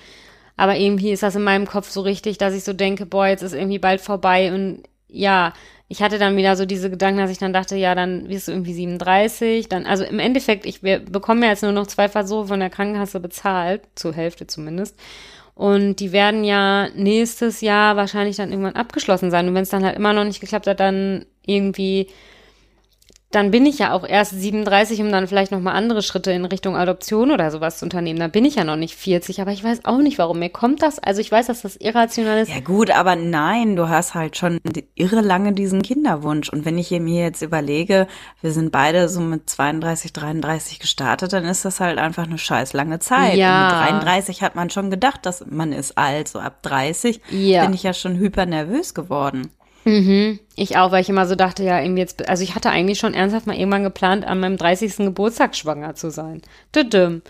[0.57, 3.43] aber irgendwie ist das in meinem Kopf so richtig, dass ich so denke, boah, jetzt
[3.43, 4.53] ist irgendwie bald vorbei.
[4.53, 5.53] Und ja,
[5.89, 8.53] ich hatte dann wieder so diese Gedanken, dass ich dann dachte, ja, dann wirst du
[8.53, 9.69] irgendwie 37.
[9.69, 12.71] Dann, also im Endeffekt, ich wir bekommen ja jetzt nur noch zwei Versuche von der
[12.71, 14.97] Krankenkasse bezahlt, zur Hälfte zumindest.
[15.55, 19.49] Und die werden ja nächstes Jahr wahrscheinlich dann irgendwann abgeschlossen sein.
[19.49, 22.09] Und wenn es dann halt immer noch nicht geklappt hat, dann irgendwie
[23.35, 26.77] dann bin ich ja auch erst 37, um dann vielleicht nochmal andere Schritte in Richtung
[26.77, 28.19] Adoption oder sowas zu unternehmen.
[28.19, 30.83] Da bin ich ja noch nicht 40, aber ich weiß auch nicht, warum mir kommt
[30.83, 30.99] das.
[30.99, 32.51] Also ich weiß, dass das irrational ist.
[32.51, 34.61] Ja gut, aber nein, du hast halt schon
[34.95, 36.49] irre lange diesen Kinderwunsch.
[36.49, 38.07] Und wenn ich mir jetzt überlege,
[38.41, 42.73] wir sind beide so mit 32, 33 gestartet, dann ist das halt einfach eine scheiß
[42.73, 43.37] lange Zeit.
[43.37, 43.69] Ja.
[43.69, 46.29] Und mit 33 hat man schon gedacht, dass man ist alt.
[46.29, 47.65] So ab 30 Ja.
[47.65, 49.51] bin ich ja schon hypernervös geworden.
[49.85, 50.39] Mhm.
[50.57, 53.15] Ich auch, weil ich immer so dachte, ja, irgendwie jetzt, also ich hatte eigentlich schon
[53.15, 54.97] ernsthaft mal irgendwann geplant, an meinem 30.
[54.99, 56.43] Geburtstag schwanger zu sein.
[56.75, 57.23] Düdüm.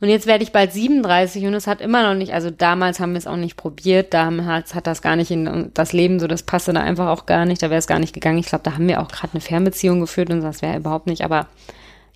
[0.00, 3.12] Und jetzt werde ich bald 37 und es hat immer noch nicht, also damals haben
[3.12, 6.26] wir es auch nicht probiert, da haben, hat, das gar nicht in das Leben so,
[6.26, 8.38] das passte da einfach auch gar nicht, da wäre es gar nicht gegangen.
[8.38, 11.22] Ich glaube, da haben wir auch gerade eine Fernbeziehung geführt und das wäre überhaupt nicht,
[11.22, 11.46] aber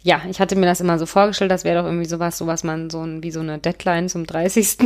[0.03, 2.65] ja, ich hatte mir das immer so vorgestellt, das wäre doch irgendwie sowas, so was
[2.65, 4.79] man so ein, wie so eine Deadline zum 30.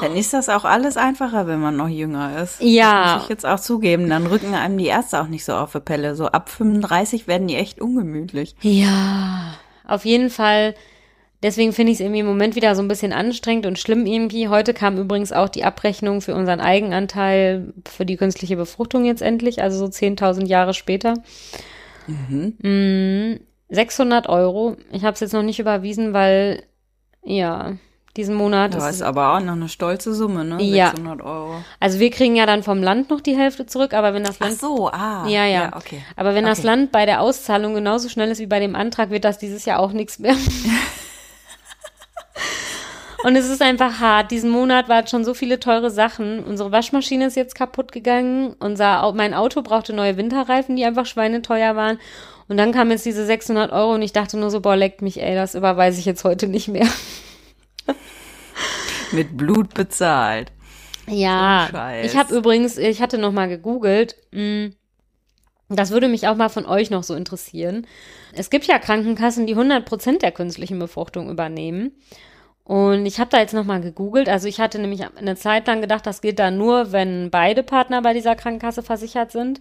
[0.00, 2.60] Dann ist das auch alles einfacher, wenn man noch jünger ist.
[2.60, 3.02] Ja.
[3.02, 4.08] Das muss ich jetzt auch zugeben.
[4.08, 6.14] Dann rücken einem die Ärzte auch nicht so auf die Pelle.
[6.14, 8.54] So ab 35 werden die echt ungemütlich.
[8.62, 9.54] Ja,
[9.86, 10.74] auf jeden Fall.
[11.42, 14.48] Deswegen finde ich es irgendwie im Moment wieder so ein bisschen anstrengend und schlimm irgendwie.
[14.48, 19.62] Heute kam übrigens auch die Abrechnung für unseren Eigenanteil für die künstliche Befruchtung jetzt endlich,
[19.62, 21.14] also so 10.000 Jahre später.
[22.08, 23.38] Mhm.
[23.68, 24.76] 600 Euro.
[24.90, 26.64] Ich habe es jetzt noch nicht überwiesen, weil,
[27.22, 27.76] ja,
[28.18, 30.60] diesen Monat Das ist ist aber auch noch eine stolze Summe, ne?
[30.60, 30.88] Ja.
[30.88, 31.62] 600 Euro.
[31.78, 34.46] Also wir kriegen ja dann vom Land noch die Hälfte zurück, aber wenn das Ach
[34.46, 35.24] Land so, ah.
[35.28, 35.76] Ja, ja.
[35.76, 36.02] okay.
[36.16, 36.66] Aber wenn das Okay.
[36.66, 39.78] Land bei der Auszahlung genauso schnell ist wie bei dem Antrag, wird das dieses Jahr
[39.78, 40.34] auch nichts mehr.
[43.24, 44.30] Und es ist einfach hart.
[44.30, 46.42] Diesen Monat waren schon so viele teure Sachen.
[46.44, 48.54] Unsere Waschmaschine ist jetzt kaputt gegangen.
[48.60, 51.98] Unser, mein Auto brauchte neue Winterreifen, die einfach schweineteuer waren.
[52.48, 55.20] Und dann kamen jetzt diese 600 Euro und ich dachte nur so, boah, leckt mich,
[55.22, 56.86] ey, das überweise ich jetzt heute nicht mehr.
[59.12, 60.52] Mit Blut bezahlt.
[61.06, 62.06] Ja, Scheiß.
[62.06, 64.16] ich habe übrigens, ich hatte noch mal gegoogelt.
[64.32, 64.70] mh,
[65.68, 67.86] Das würde mich auch mal von euch noch so interessieren.
[68.32, 71.92] Es gibt ja Krankenkassen, die 100% der künstlichen Befruchtung übernehmen.
[72.64, 74.28] Und ich habe da jetzt noch mal gegoogelt.
[74.28, 78.02] Also ich hatte nämlich eine Zeit lang gedacht, das geht da nur, wenn beide Partner
[78.02, 79.60] bei dieser Krankenkasse versichert sind.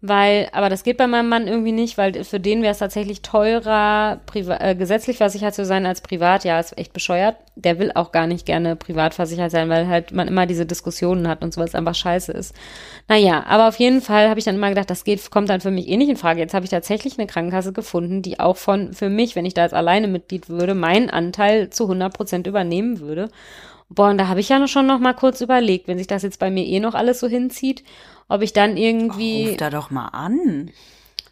[0.00, 3.20] Weil, aber das geht bei meinem Mann irgendwie nicht, weil für den wäre es tatsächlich
[3.20, 6.44] teurer, äh, gesetzlich versichert zu sein als privat.
[6.44, 7.34] Ja, ist echt bescheuert.
[7.56, 11.26] Der will auch gar nicht gerne privat versichert sein, weil halt man immer diese Diskussionen
[11.26, 12.54] hat und sowas einfach scheiße ist.
[13.08, 15.72] Naja, aber auf jeden Fall habe ich dann immer gedacht, das geht, kommt dann für
[15.72, 16.38] mich eh nicht in Frage.
[16.38, 19.64] Jetzt habe ich tatsächlich eine Krankenkasse gefunden, die auch von, für mich, wenn ich da
[19.64, 23.30] jetzt alleine Mitglied würde, meinen Anteil zu 100 Prozent übernehmen würde.
[23.88, 26.22] Boah, und da habe ich ja noch schon noch mal kurz überlegt, wenn sich das
[26.22, 27.84] jetzt bei mir eh noch alles so hinzieht,
[28.28, 30.70] ob ich dann irgendwie, Ruf da doch mal an.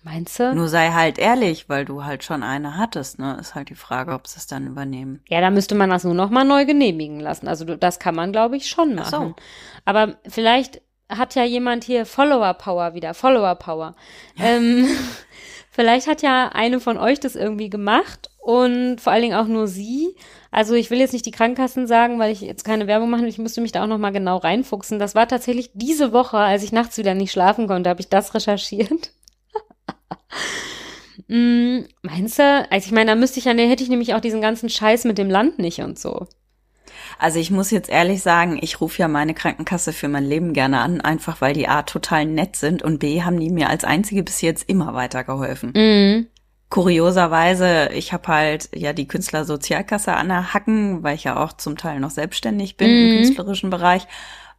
[0.02, 0.54] meinst du?
[0.54, 3.36] Nur sei halt ehrlich, weil du halt schon eine hattest, ne?
[3.38, 5.20] Ist halt die Frage, ob sie es dann übernehmen.
[5.28, 7.46] Ja, da müsste man das nur noch mal neu genehmigen lassen.
[7.46, 9.18] Also das kann man, glaube ich, schon Ach so.
[9.18, 9.34] machen.
[9.84, 13.94] Aber vielleicht hat ja jemand hier Follower Power wieder, Follower Power.
[14.38, 14.88] Ähm,
[15.70, 19.68] vielleicht hat ja eine von euch das irgendwie gemacht und vor allen Dingen auch nur
[19.68, 20.16] sie.
[20.56, 23.28] Also ich will jetzt nicht die Krankenkassen sagen, weil ich jetzt keine Werbung machen will.
[23.28, 24.98] Ich müsste mich da auch noch mal genau reinfuchsen.
[24.98, 28.34] Das war tatsächlich diese Woche, als ich nachts wieder nicht schlafen konnte, habe ich das
[28.34, 29.12] recherchiert.
[31.28, 32.66] Mm, Meinst du?
[32.70, 35.04] Also ich meine, da müsste ich ja, da hätte ich nämlich auch diesen ganzen Scheiß
[35.04, 36.28] mit dem Land nicht und so.
[37.18, 40.78] Also ich muss jetzt ehrlich sagen, ich rufe ja meine Krankenkasse für mein Leben gerne
[40.80, 44.22] an, einfach weil die A total nett sind und B haben die mir als einzige
[44.22, 45.72] bis jetzt immer weitergeholfen.
[45.74, 46.26] Mhm.
[46.68, 51.76] Kurioserweise, ich habe halt ja die Künstlersozialkasse an der Hacken, weil ich ja auch zum
[51.76, 54.06] Teil noch selbstständig bin im künstlerischen Bereich.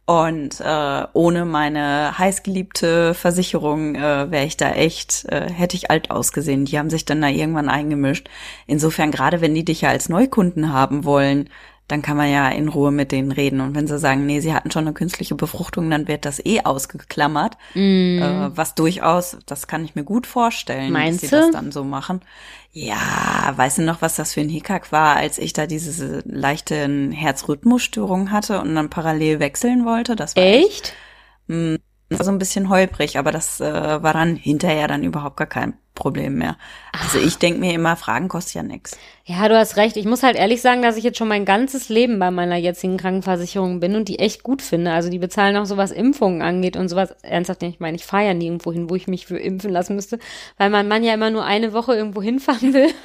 [0.06, 6.10] Und äh, ohne meine heißgeliebte Versicherung äh, wäre ich da echt, äh, hätte ich alt
[6.10, 6.64] ausgesehen.
[6.64, 8.26] Die haben sich dann da irgendwann eingemischt.
[8.66, 11.50] Insofern, gerade wenn die dich ja als Neukunden haben wollen,
[11.88, 13.60] dann kann man ja in Ruhe mit denen reden.
[13.60, 16.60] Und wenn sie sagen, nee, sie hatten schon eine künstliche Befruchtung, dann wird das eh
[16.62, 17.56] ausgeklammert.
[17.74, 18.18] Mm.
[18.18, 21.42] Äh, was durchaus, das kann ich mir gut vorstellen, Meinst dass sie du?
[21.42, 22.20] das dann so machen.
[22.72, 27.10] Ja, weißt du noch, was das für ein Hickhack war, als ich da diese leichte
[27.10, 30.14] Herzrhythmusstörung hatte und dann parallel wechseln wollte?
[30.14, 30.94] Das war echt?
[31.48, 35.02] echt mh, mm, war so ein bisschen holprig, aber das äh, war dann hinterher dann
[35.02, 36.56] überhaupt gar kein Problem mehr.
[36.92, 38.96] Also ich denke mir immer, Fragen kostet ja nichts.
[39.24, 39.96] Ja, du hast recht.
[39.96, 42.96] Ich muss halt ehrlich sagen, dass ich jetzt schon mein ganzes Leben bei meiner jetzigen
[42.98, 44.92] Krankenversicherung bin und die echt gut finde.
[44.92, 47.16] Also die bezahlen auch so was Impfungen angeht und sowas.
[47.22, 50.20] Ernsthaft, ich meine, ich fahre ja nirgendwo hin, wo ich mich für impfen lassen müsste,
[50.56, 52.90] weil mein Mann ja immer nur eine Woche irgendwo hinfahren will.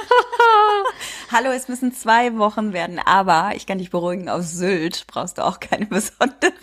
[1.31, 5.45] Hallo, es müssen zwei Wochen werden, aber ich kann dich beruhigen, auf Sylt brauchst du
[5.45, 6.53] auch keine besonderen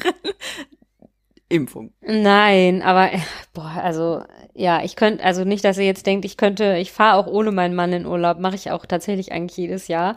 [1.50, 1.92] Impfung.
[2.00, 3.10] Nein, aber
[3.52, 4.22] boah, also
[4.54, 7.52] ja, ich könnte, also nicht, dass ihr jetzt denkt, ich könnte, ich fahre auch ohne
[7.52, 10.14] meinen Mann in Urlaub, mache ich auch tatsächlich eigentlich jedes Jahr,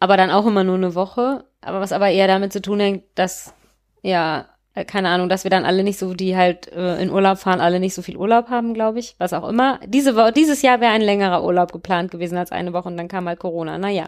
[0.00, 1.44] aber dann auch immer nur eine Woche.
[1.60, 3.54] Aber was aber eher damit zu tun hängt, dass
[4.02, 7.38] ja, äh, keine Ahnung, dass wir dann alle nicht so, die halt äh, in Urlaub
[7.38, 9.80] fahren, alle nicht so viel Urlaub haben, glaube ich, was auch immer.
[9.86, 13.08] Diese Woche, dieses Jahr wäre ein längerer Urlaub geplant gewesen als eine Woche und dann
[13.08, 13.78] kam halt Corona.
[13.78, 14.06] Naja,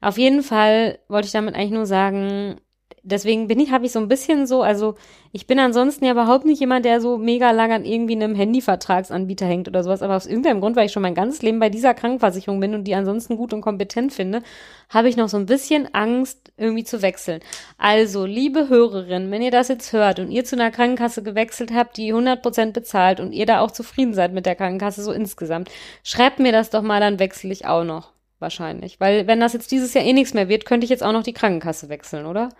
[0.00, 2.60] auf jeden Fall wollte ich damit eigentlich nur sagen,
[3.06, 4.96] deswegen bin ich, habe ich so ein bisschen so, also
[5.32, 9.46] ich bin ansonsten ja überhaupt nicht jemand, der so mega lang an irgendwie einem Handyvertragsanbieter
[9.46, 11.94] hängt oder sowas, aber aus irgendeinem Grund, weil ich schon mein ganzes Leben bei dieser
[11.94, 14.42] Krankenversicherung bin und die ansonsten gut und kompetent finde,
[14.88, 17.40] habe ich noch so ein bisschen Angst, irgendwie zu wechseln.
[17.78, 21.96] Also, liebe Hörerinnen, wenn ihr das jetzt hört und ihr zu einer Krankenkasse gewechselt habt,
[21.96, 25.70] die 100% bezahlt und ihr da auch zufrieden seid mit der Krankenkasse so insgesamt,
[26.02, 28.12] schreibt mir das doch mal, dann wechsle ich auch noch.
[28.38, 29.00] Wahrscheinlich.
[29.00, 31.22] Weil wenn das jetzt dieses Jahr eh nichts mehr wird, könnte ich jetzt auch noch
[31.22, 32.50] die Krankenkasse wechseln, oder?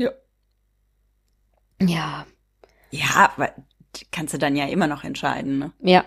[0.00, 0.10] Ja.
[1.80, 2.26] Ja.
[2.90, 3.52] Ja, aber
[4.10, 5.72] kannst du dann ja immer noch entscheiden, ne?
[5.80, 6.04] Ja.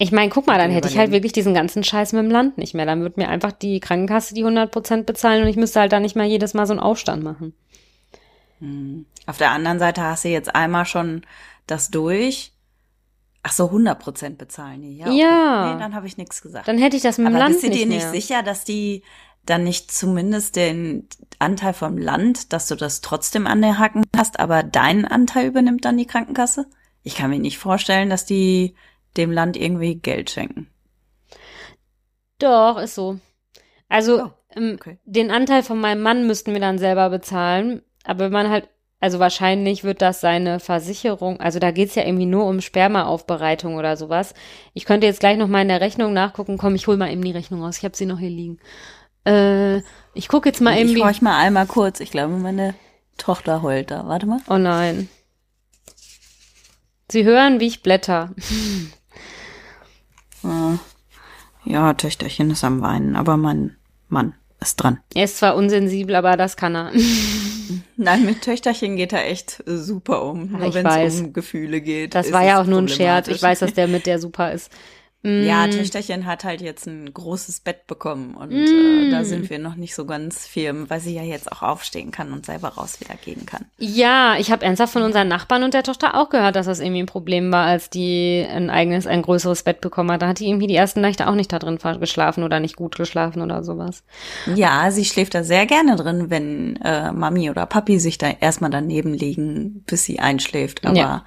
[0.00, 2.56] Ich meine, guck mal, dann hätte ich halt wirklich diesen ganzen Scheiß mit dem Land
[2.56, 2.86] nicht mehr.
[2.86, 6.14] Dann würde mir einfach die Krankenkasse die 100% bezahlen und ich müsste halt dann nicht
[6.14, 7.52] mal jedes Mal so einen Aufstand machen.
[8.60, 9.06] Hm.
[9.26, 11.22] Auf der anderen Seite hast du jetzt einmal schon
[11.66, 12.52] das durch.
[13.42, 14.98] Ach so, 100% bezahlen die.
[14.98, 15.06] Ja.
[15.06, 15.18] Okay.
[15.18, 15.74] ja.
[15.74, 16.68] Nee, dann habe ich nichts gesagt.
[16.68, 18.64] Dann hätte ich das mit dem Aber Land bist du dir nicht, nicht sicher, dass
[18.64, 19.02] die
[19.50, 21.08] dann nicht zumindest den
[21.38, 25.84] Anteil vom Land, dass du das trotzdem an der Haken hast, aber deinen Anteil übernimmt
[25.84, 26.66] dann die Krankenkasse?
[27.02, 28.74] Ich kann mir nicht vorstellen, dass die
[29.16, 30.68] dem Land irgendwie Geld schenken.
[32.38, 33.18] Doch, ist so.
[33.88, 34.98] Also oh, ähm, okay.
[35.04, 38.68] den Anteil von meinem Mann müssten wir dann selber bezahlen, aber wenn man halt,
[39.00, 43.96] also wahrscheinlich wird das seine Versicherung, also da geht's ja irgendwie nur um Spermaaufbereitung oder
[43.96, 44.34] sowas.
[44.74, 47.22] Ich könnte jetzt gleich noch mal in der Rechnung nachgucken, komm, ich hol mal eben
[47.22, 48.58] die Rechnung raus, ich habe sie noch hier liegen.
[49.24, 49.78] Äh,
[50.14, 50.90] ich gucke jetzt mal eben.
[50.90, 52.00] Ich horch mal einmal kurz.
[52.00, 52.74] Ich glaube, meine
[53.16, 54.06] Tochter heult da.
[54.06, 54.40] Warte mal.
[54.48, 55.08] Oh nein.
[57.10, 58.34] Sie hören, wie ich blätter.
[61.64, 63.76] ja, Töchterchen ist am Weinen, aber mein
[64.08, 65.00] Mann ist dran.
[65.14, 66.92] Er ist zwar unsensibel, aber das kann er.
[67.96, 70.52] Nein, mit Töchterchen geht er echt super um.
[70.52, 72.14] Nur wenn es um Gefühle geht.
[72.14, 73.28] Das war ja auch nur ein Scherz.
[73.28, 74.70] Ich weiß, dass der mit der super ist.
[75.22, 75.72] Ja, mm.
[75.72, 79.08] Töchterchen hat halt jetzt ein großes Bett bekommen und mm.
[79.08, 82.12] äh, da sind wir noch nicht so ganz firm, weil sie ja jetzt auch aufstehen
[82.12, 83.64] kann und selber raus wieder gehen kann.
[83.78, 87.02] Ja, ich habe ernsthaft von unseren Nachbarn und der Tochter auch gehört, dass das irgendwie
[87.02, 90.22] ein Problem war, als die ein eigenes, ein größeres Bett bekommen hat.
[90.22, 92.94] Da hat die irgendwie die ersten Nächte auch nicht da drin geschlafen oder nicht gut
[92.94, 94.04] geschlafen oder sowas.
[94.54, 98.70] Ja, sie schläft da sehr gerne drin, wenn äh, Mami oder Papi sich da erstmal
[98.70, 100.86] daneben legen, bis sie einschläft.
[100.86, 101.24] Aber ja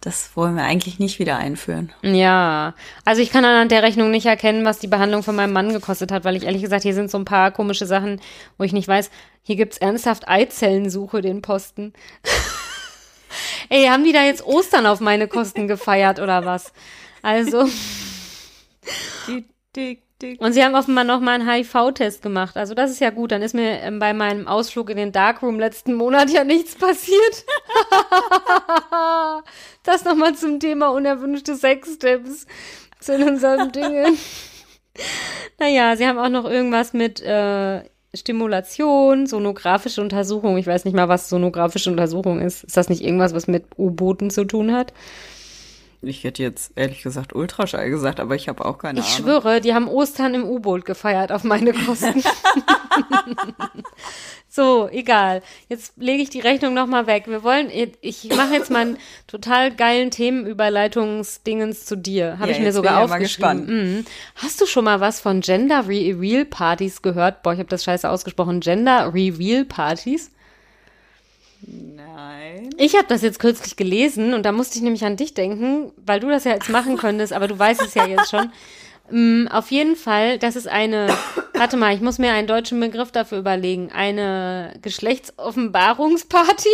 [0.00, 1.92] das wollen wir eigentlich nicht wieder einführen.
[2.02, 5.72] Ja, also ich kann anhand der Rechnung nicht erkennen, was die Behandlung von meinem Mann
[5.72, 8.20] gekostet hat, weil ich ehrlich gesagt, hier sind so ein paar komische Sachen,
[8.58, 9.10] wo ich nicht weiß,
[9.42, 11.92] hier gibt's ernsthaft Eizellensuche, den Posten.
[13.68, 16.72] Ey, haben die da jetzt Ostern auf meine Kosten gefeiert oder was?
[17.22, 17.68] Also.
[19.26, 19.98] Die, die,
[20.38, 22.56] und sie haben offenbar noch mal einen HIV-Test gemacht.
[22.56, 23.32] Also das ist ja gut.
[23.32, 27.44] Dann ist mir ähm, bei meinem Ausflug in den Darkroom letzten Monat ja nichts passiert.
[29.82, 32.46] das nochmal zum Thema unerwünschte Sextipps
[32.98, 34.16] zu unseren Dingen.
[35.58, 37.82] naja, sie haben auch noch irgendwas mit äh,
[38.14, 40.56] Stimulation, sonografische Untersuchung.
[40.56, 42.64] Ich weiß nicht mal, was sonografische Untersuchung ist.
[42.64, 44.94] Ist das nicht irgendwas, was mit U-Booten zu tun hat?
[46.02, 49.18] Ich hätte jetzt ehrlich gesagt Ultraschall gesagt, aber ich habe auch keine ich Ahnung.
[49.18, 52.22] Ich schwöre, die haben Ostern im U-Boot gefeiert auf meine Kosten.
[54.48, 55.42] so, egal.
[55.68, 57.24] Jetzt lege ich die Rechnung nochmal weg.
[57.26, 62.38] Wir wollen, ich mache jetzt mal einen total geilen Themenüberleitungsdingens zu dir.
[62.38, 63.66] Habe ja, ich mir sogar aufgeschrieben.
[63.66, 64.04] Mhm.
[64.36, 67.42] Hast du schon mal was von Gender Reveal Partys gehört?
[67.42, 68.60] Boah, ich habe das scheiße ausgesprochen.
[68.60, 70.30] Gender Reveal Partys?
[71.62, 72.70] Nein.
[72.78, 76.20] Ich habe das jetzt kürzlich gelesen und da musste ich nämlich an dich denken, weil
[76.20, 78.50] du das ja jetzt machen könntest, aber du weißt es ja jetzt schon.
[79.10, 81.08] Mm, auf jeden Fall, das ist eine
[81.58, 83.90] Warte mal, ich muss mir einen deutschen Begriff dafür überlegen.
[83.90, 86.68] Eine Geschlechtsoffenbarungsparty?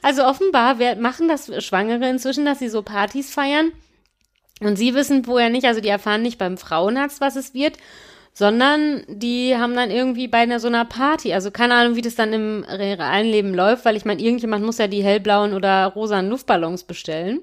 [0.00, 3.72] Also offenbar machen das Schwangere inzwischen, dass sie so Partys feiern.
[4.60, 7.76] Und sie wissen vorher nicht, also die erfahren nicht beim Frauenarzt, was es wird,
[8.32, 12.14] sondern die haben dann irgendwie bei einer so einer Party, also keine Ahnung, wie das
[12.14, 16.30] dann im realen Leben läuft, weil ich meine, irgendjemand muss ja die hellblauen oder rosanen
[16.30, 17.40] Luftballons bestellen.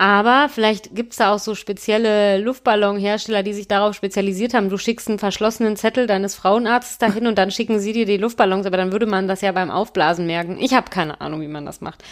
[0.00, 4.70] Aber vielleicht gibt's da auch so spezielle Luftballonhersteller, die sich darauf spezialisiert haben.
[4.70, 8.64] Du schickst einen verschlossenen Zettel deines Frauenarztes dahin und dann schicken sie dir die Luftballons,
[8.64, 10.56] aber dann würde man das ja beim Aufblasen merken.
[10.60, 12.04] Ich habe keine Ahnung, wie man das macht.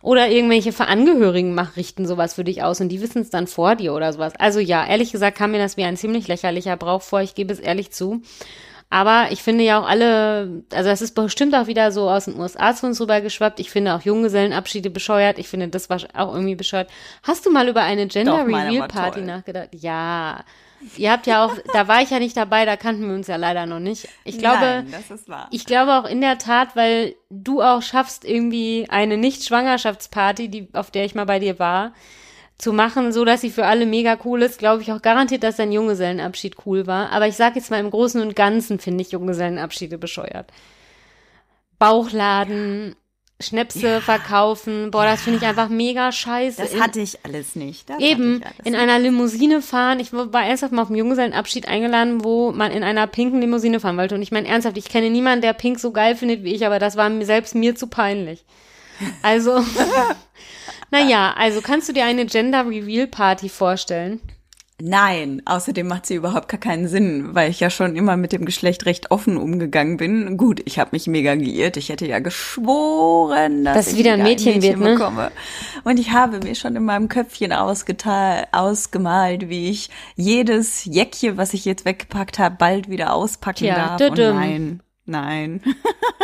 [0.00, 3.74] Oder irgendwelche Verangehörigen machen, richten sowas für dich aus und die wissen es dann vor
[3.74, 4.32] dir oder sowas.
[4.38, 7.52] Also ja, ehrlich gesagt kam mir das wie ein ziemlich lächerlicher Brauch vor, ich gebe
[7.52, 8.22] es ehrlich zu.
[8.90, 12.38] Aber ich finde ja auch alle, also das ist bestimmt auch wieder so aus den
[12.40, 13.60] USA zu uns rübergeschwappt.
[13.60, 15.38] Ich finde auch Junggesellenabschiede bescheuert.
[15.38, 16.88] Ich finde, das war auch irgendwie bescheuert.
[17.22, 19.68] Hast du mal über eine Gender Reveal Party nachgedacht?
[19.72, 20.42] Ja.
[20.96, 23.36] Ihr habt ja auch, da war ich ja nicht dabei, da kannten wir uns ja
[23.36, 24.08] leider noch nicht.
[24.24, 25.48] Ich glaube, Nein, das ist wahr.
[25.50, 30.90] ich glaube auch in der Tat, weil du auch schaffst irgendwie eine Nicht-Schwangerschaftsparty, die, auf
[30.90, 31.92] der ich mal bei dir war,
[32.58, 35.56] zu machen, so dass sie für alle mega cool ist, glaube ich auch garantiert, dass
[35.56, 37.10] dein Junggesellenabschied cool war.
[37.10, 40.52] Aber ich sag jetzt mal im Großen und Ganzen finde ich Junggesellenabschiede bescheuert.
[41.78, 42.96] Bauchladen,
[43.40, 44.00] Schnäpse ja.
[44.00, 46.60] verkaufen, boah, das finde ich einfach mega scheiße.
[46.60, 47.88] Das hatte ich alles nicht.
[47.88, 48.80] Das Eben, alles in nicht.
[48.80, 50.00] einer Limousine fahren.
[50.00, 53.96] Ich war ernsthaft mal auf dem Junggesellenabschied eingeladen, wo man in einer pinken Limousine fahren
[53.96, 54.16] wollte.
[54.16, 56.80] Und ich meine ernsthaft, ich kenne niemanden, der pink so geil findet wie ich, aber
[56.80, 58.44] das war mir selbst mir zu peinlich.
[59.22, 59.64] Also,
[60.90, 64.20] naja, also kannst du dir eine Gender Reveal Party vorstellen?
[64.80, 68.44] Nein, außerdem macht sie überhaupt gar keinen Sinn, weil ich ja schon immer mit dem
[68.44, 70.36] Geschlecht recht offen umgegangen bin.
[70.36, 71.76] Gut, ich habe mich mega geirrt.
[71.76, 74.94] Ich hätte ja geschworen, dass Dass ich wieder ein Mädchen Mädchen wird, ne?
[74.94, 75.32] bekomme.
[75.82, 81.64] Und ich habe mir schon in meinem Köpfchen ausgemalt, wie ich jedes Jäckchen, was ich
[81.64, 84.10] jetzt weggepackt habe, bald wieder auspacken Tja, darf.
[84.10, 85.60] Und nein, nein.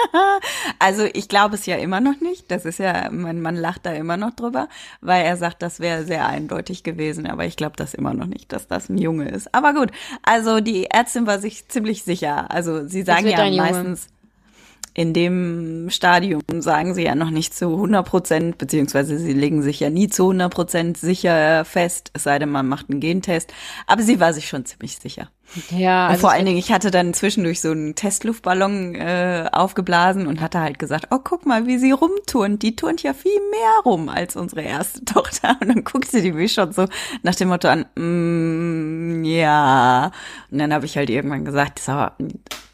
[0.78, 2.50] also ich glaube es ja immer noch nicht.
[2.50, 4.68] Das ist ja, man, man lacht da immer noch drüber,
[5.00, 7.26] weil er sagt, das wäre sehr eindeutig gewesen.
[7.26, 9.54] Aber ich glaube das immer noch nicht, dass das ein Junge ist.
[9.54, 9.90] Aber gut,
[10.22, 12.50] also die Ärztin war sich ziemlich sicher.
[12.50, 14.08] Also sie sagen ja meistens,
[14.94, 19.80] in dem Stadium sagen sie ja noch nicht zu 100 Prozent, beziehungsweise sie legen sich
[19.80, 23.52] ja nie zu 100 Prozent sicher fest, es sei denn, man macht einen Gentest.
[23.88, 25.28] Aber sie war sich schon ziemlich sicher.
[25.70, 30.26] Ja, Und also vor allen Dingen, ich hatte dann zwischendurch so einen Testluftballon äh, aufgeblasen
[30.26, 32.62] und hatte halt gesagt, oh, guck mal, wie sie rumturnt.
[32.62, 35.56] Die turnt ja viel mehr rum als unsere erste Tochter.
[35.60, 36.86] Und dann guckte die mich schon so
[37.22, 40.12] nach dem Motto an, mm, ja.
[40.50, 42.06] Und dann habe ich halt irgendwann gesagt, so,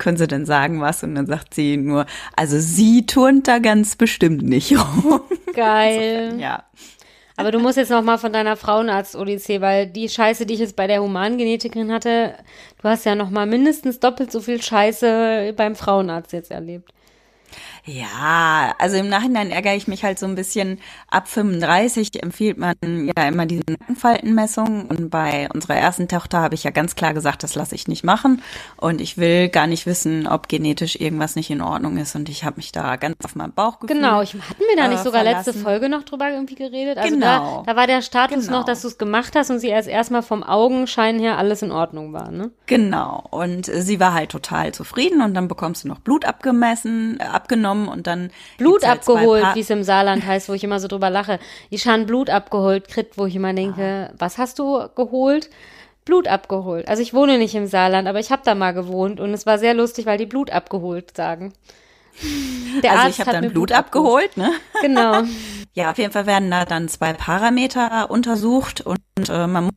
[0.01, 1.05] können Sie denn sagen was?
[1.05, 5.21] Und dann sagt sie nur, also sie turnt da ganz bestimmt nicht rum.
[5.55, 6.35] geil.
[6.39, 6.65] ja.
[7.37, 10.77] Aber du musst jetzt noch mal von deiner Frauenarzt-Odyssee, weil die Scheiße, die ich jetzt
[10.77, 12.35] bei der Humangenetikerin hatte,
[12.83, 16.93] du hast ja noch mal mindestens doppelt so viel Scheiße beim Frauenarzt jetzt erlebt.
[17.93, 20.79] Ja, also im Nachhinein ärgere ich mich halt so ein bisschen.
[21.09, 24.87] Ab 35 empfiehlt man ja immer diese Nackenfaltenmessung.
[24.87, 28.05] Und bei unserer ersten Tochter habe ich ja ganz klar gesagt, das lasse ich nicht
[28.05, 28.43] machen.
[28.77, 32.15] Und ich will gar nicht wissen, ob genetisch irgendwas nicht in Ordnung ist.
[32.15, 33.97] Und ich habe mich da ganz auf mein Bauchgefühl.
[33.97, 35.63] Genau, ich, hatten wir da nicht äh, sogar letzte verlassen.
[35.65, 36.97] Folge noch drüber irgendwie geredet?
[36.99, 37.63] Also Genau.
[37.67, 38.59] da, da war der Status Genau.
[38.59, 41.73] noch, dass du es gemacht hast und sie erst erstmal vom Augenschein her alles in
[41.73, 42.51] Ordnung war, ne?
[42.67, 43.25] Genau.
[43.31, 45.23] Und sie war halt total zufrieden.
[45.23, 47.25] Und dann bekommst du noch Blut abgemessen, äh,
[47.81, 50.89] abgenommen und dann Blut halt abgeholt, wie es im Saarland heißt, wo ich immer so
[50.89, 51.39] drüber lache.
[51.71, 55.51] Ich schon Blut abgeholt, Krit, wo ich immer denke, was hast du geholt?
[56.05, 56.89] Blut abgeholt.
[56.89, 59.59] Also ich wohne nicht im Saarland, aber ich habe da mal gewohnt und es war
[59.59, 61.53] sehr lustig, weil die Blut abgeholt sagen.
[62.83, 64.53] Der Also Arzt ich habe hat dann mir Blut abgeholt, ne?
[64.81, 65.23] Genau.
[65.73, 69.71] Ja, auf jeden Fall werden da dann zwei Parameter untersucht und äh, man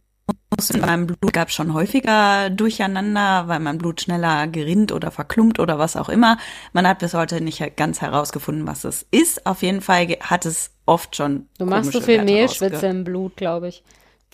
[0.55, 5.59] muss in meinem Blut gab schon häufiger durcheinander, weil mein Blut schneller gerinnt oder verklumpt
[5.59, 6.38] oder was auch immer.
[6.73, 9.45] Man hat bis heute nicht ganz herausgefunden, was es ist.
[9.45, 11.47] Auf jeden Fall hat es oft schon.
[11.57, 13.83] Du machst so viel Werte Mehlschwitze im Blut, glaube ich.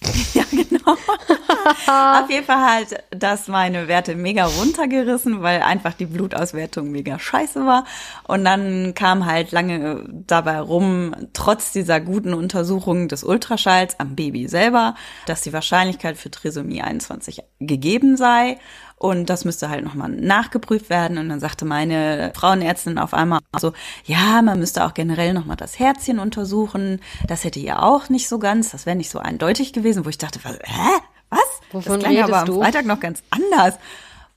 [0.33, 0.91] Ja, genau.
[2.23, 7.65] Auf jeden Fall hat das meine Werte mega runtergerissen, weil einfach die Blutauswertung mega scheiße
[7.65, 7.85] war.
[8.27, 14.47] Und dann kam halt lange dabei rum, trotz dieser guten Untersuchung des Ultraschalls am Baby
[14.47, 18.57] selber, dass die Wahrscheinlichkeit für Trisomie 21 gegeben sei.
[18.99, 21.17] Und das müsste halt nochmal nachgeprüft werden.
[21.17, 23.71] Und dann sagte meine Frauenärztin auf einmal so,
[24.03, 26.99] ja, man müsste auch generell nochmal das Herzchen untersuchen.
[27.25, 30.17] Das hätte ihr auch nicht so ganz, das wäre nicht so eindeutig gewesen, wo ich
[30.17, 30.89] dachte, was, hä?
[31.29, 31.39] Was?
[31.71, 32.62] Wovon das klang aber am du?
[32.62, 33.75] Freitag noch ganz anders.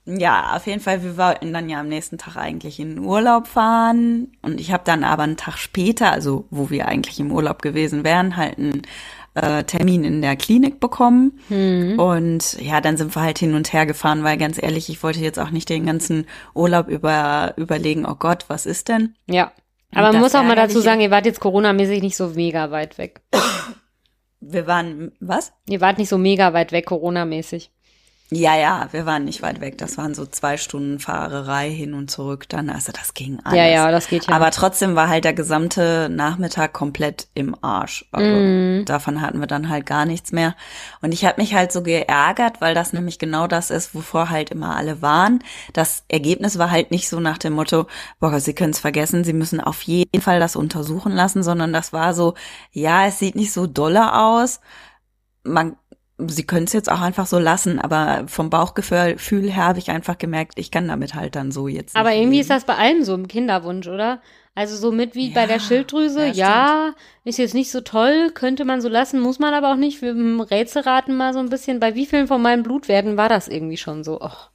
[0.05, 3.47] Ja, auf jeden Fall, wir wollten dann ja am nächsten Tag eigentlich in den Urlaub
[3.47, 4.33] fahren.
[4.43, 8.03] Und ich habe dann aber einen Tag später, also wo wir eigentlich im Urlaub gewesen
[8.05, 8.83] wären, halt einen
[9.35, 11.41] äh, Termin in der Klinik bekommen.
[11.49, 11.99] Mhm.
[11.99, 15.21] Und ja, dann sind wir halt hin und her gefahren, weil ganz ehrlich, ich wollte
[15.21, 19.15] jetzt auch nicht den ganzen Urlaub über überlegen, oh Gott, was ist denn?
[19.27, 19.53] Ja.
[19.93, 22.71] Und Aber man muss auch mal dazu sagen, ihr wart jetzt Corona-mäßig nicht so mega
[22.71, 23.21] weit weg.
[24.41, 25.53] Wir waren, was?
[25.69, 27.71] Ihr wart nicht so mega weit weg, Corona-mäßig.
[28.35, 29.77] Ja, ja, wir waren nicht weit weg.
[29.77, 32.71] Das waren so zwei Stunden Fahrerei hin und zurück dann.
[32.71, 33.59] Also das ging alles.
[33.59, 34.35] Ja, ja, das geht ja.
[34.35, 38.07] Aber trotzdem war halt der gesamte Nachmittag komplett im Arsch.
[38.11, 38.85] Also Mhm.
[38.87, 40.55] davon hatten wir dann halt gar nichts mehr.
[41.03, 44.49] Und ich habe mich halt so geärgert, weil das nämlich genau das ist, wovor halt
[44.51, 45.45] immer alle waren.
[45.75, 47.87] Das Ergebnis war halt nicht so nach dem Motto,
[48.19, 51.93] boah, Sie können es vergessen, Sie müssen auf jeden Fall das untersuchen lassen, sondern das
[51.93, 52.33] war so,
[52.71, 54.61] ja, es sieht nicht so dolle aus.
[55.45, 55.77] Man
[56.29, 60.19] Sie können es jetzt auch einfach so lassen, aber vom Bauchgefühl her habe ich einfach
[60.19, 61.97] gemerkt, ich kann damit halt dann so jetzt.
[61.97, 62.41] Aber irgendwie leben.
[62.43, 64.21] ist das bei allem so im Kinderwunsch, oder?
[64.55, 66.95] Also so mit wie bei Ja, der Schilddrüse, ja, ja,
[67.25, 70.03] ist jetzt nicht so toll, könnte man so lassen, muss man aber auch nicht.
[70.03, 70.15] Wir
[70.51, 71.81] Rätselraten mal so ein bisschen.
[71.81, 74.21] Bei wie vielen von meinen Blutwerten war das irgendwie schon so?
[74.21, 74.51] Och.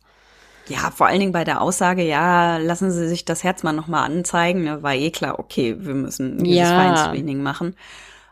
[0.68, 4.04] Ja, vor allen Dingen bei der Aussage, ja, lassen Sie sich das Herz mal nochmal
[4.04, 6.76] anzeigen, ne, war eh klar, okay, wir müssen dieses Ja.
[6.76, 7.76] Feinscreening machen.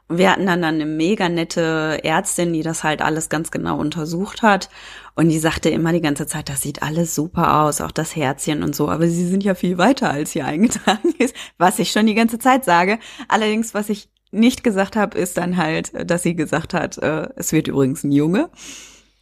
[0.08, 4.44] Und wir hatten dann eine mega nette Ärztin, die das halt alles ganz genau untersucht
[4.44, 4.70] hat.
[5.16, 8.62] Und die sagte immer die ganze Zeit, das sieht alles super aus, auch das Herzchen
[8.62, 8.90] und so.
[8.90, 12.38] Aber sie sind ja viel weiter, als hier eingetragen ist, was ich schon die ganze
[12.38, 13.00] Zeit sage.
[13.28, 17.52] Allerdings, was ich nicht gesagt habe, ist dann halt, dass sie gesagt hat, äh, es
[17.52, 18.50] wird übrigens ein Junge.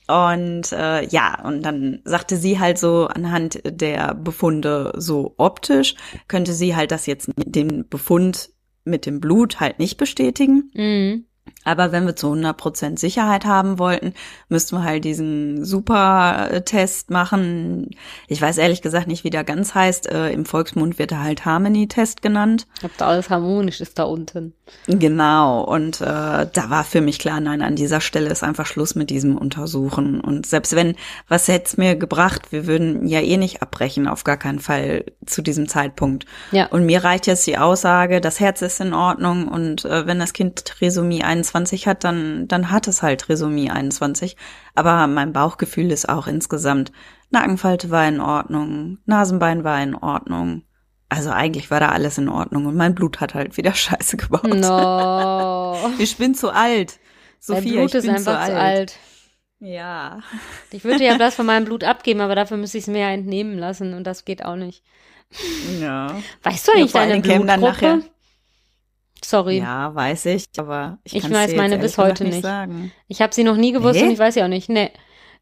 [0.08, 5.96] Und äh, ja, und dann sagte sie halt so anhand der Befunde so optisch,
[6.28, 8.50] könnte sie halt das jetzt den Befund
[8.84, 10.72] mit dem Blut halt nicht bestätigen.
[10.74, 11.26] Mhm.
[11.66, 14.14] Aber wenn wir zu 100% Sicherheit haben wollten,
[14.50, 17.92] müssten wir halt diesen Super-Test machen.
[18.28, 20.12] Ich weiß ehrlich gesagt nicht, wie der ganz heißt.
[20.12, 22.68] Äh, Im Volksmund wird er halt Harmony-Test genannt.
[22.84, 24.54] Ob da alles harmonisch ist da unten.
[24.88, 28.96] Genau, und äh, da war für mich klar, nein, an dieser Stelle ist einfach Schluss
[28.96, 30.20] mit diesem Untersuchen.
[30.20, 30.96] Und selbst wenn,
[31.28, 32.52] was hätte es mir gebracht?
[32.52, 36.26] Wir würden ja eh nicht abbrechen, auf gar keinen Fall zu diesem Zeitpunkt.
[36.52, 36.68] Ja.
[36.68, 40.34] Und mir reicht jetzt die Aussage, das Herz ist in Ordnung und äh, wenn das
[40.34, 44.38] Kind Trisomie 21 hat, dann, dann hat es halt Trisomie 21.
[44.76, 46.92] Aber mein Bauchgefühl ist auch insgesamt,
[47.32, 50.64] Nackenfalte war in Ordnung, Nasenbein war in Ordnung.
[51.10, 54.46] Also eigentlich war da alles in Ordnung und mein Blut hat halt wieder Scheiße gebaut.
[54.46, 55.78] No.
[56.00, 57.00] Ich bin zu alt.
[57.48, 58.58] Dein Sophia, Blut ich ist einfach zu alt.
[58.58, 58.96] alt.
[59.60, 60.20] Ja.
[60.72, 63.10] Ich würde ja das von meinem Blut abgeben, aber dafür müsste ich es mir ja
[63.12, 64.84] entnehmen lassen und das geht auch nicht.
[65.80, 66.16] Ja.
[66.44, 67.98] Weißt du Ja, eigentlich vor allen deine kämen dann Blutgruppe?
[67.98, 68.10] nachher-
[69.24, 69.60] Sorry.
[69.60, 72.42] Ja, weiß ich, aber ich, Ich weiß meine bis heute nicht.
[72.42, 72.92] sagen.
[73.08, 74.08] Ich habe sie noch nie gewusst Nee?
[74.08, 74.68] und ich weiß sie auch nicht.
[74.70, 74.92] Nee.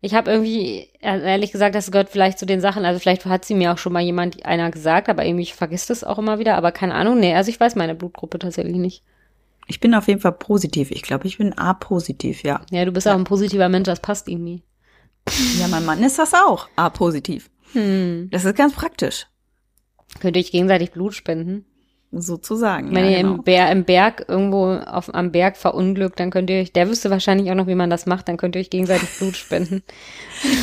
[0.01, 3.45] Ich habe irgendwie, also ehrlich gesagt, das gehört vielleicht zu den Sachen, also vielleicht hat
[3.45, 6.39] sie mir auch schon mal jemand, einer gesagt, aber irgendwie ich vergisst es auch immer
[6.39, 7.19] wieder, aber keine Ahnung.
[7.19, 9.03] Nee, also ich weiß meine Blutgruppe tatsächlich nicht.
[9.67, 10.89] Ich bin auf jeden Fall positiv.
[10.89, 12.61] Ich glaube, ich bin A-positiv, ja.
[12.71, 14.63] Ja, du bist auch ein positiver Mensch, das passt irgendwie.
[15.59, 16.67] Ja, mein Mann ist das auch.
[16.75, 17.51] A-positiv.
[17.73, 18.29] Hm.
[18.31, 19.27] Das ist ganz praktisch,
[20.19, 21.65] Könnt ihr euch gegenseitig Blut spenden?
[22.11, 22.93] Sozusagen.
[22.93, 23.35] Wenn ja, ihr genau.
[23.35, 27.09] im, Ber im Berg irgendwo auf, am Berg verunglückt, dann könnt ihr euch, der wüsste
[27.09, 29.83] wahrscheinlich auch noch, wie man das macht, dann könnt ihr euch gegenseitig Blut spenden.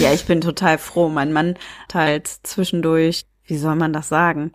[0.00, 1.08] Ja, ich bin total froh.
[1.08, 1.54] Mein Mann
[1.86, 4.52] teilt zwischendurch, wie soll man das sagen?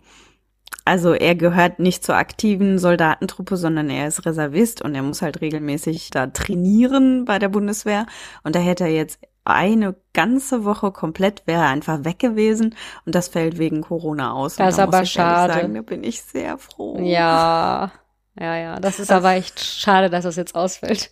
[0.84, 5.40] Also er gehört nicht zur aktiven Soldatentruppe, sondern er ist Reservist und er muss halt
[5.40, 8.06] regelmäßig da trainieren bei der Bundeswehr.
[8.42, 12.74] Und da hätte er jetzt eine ganze Woche komplett wäre er einfach weg gewesen
[13.04, 14.56] und das fällt wegen Corona aus.
[14.56, 15.52] Das ist da aber schade.
[15.52, 16.98] Sagen, da bin ich sehr froh.
[17.00, 17.92] Ja,
[18.38, 18.80] ja, ja.
[18.80, 21.10] Das ist aber echt schade, dass das jetzt ausfällt.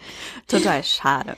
[0.49, 1.37] Total schade.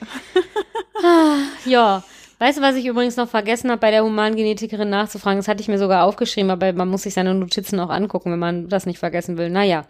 [1.65, 2.03] Ja.
[2.37, 5.39] Weißt du, was ich übrigens noch vergessen habe, bei der Humangenetikerin nachzufragen?
[5.39, 8.39] Das hatte ich mir sogar aufgeschrieben, aber man muss sich seine Notizen auch angucken, wenn
[8.39, 9.49] man das nicht vergessen will.
[9.49, 9.85] Naja.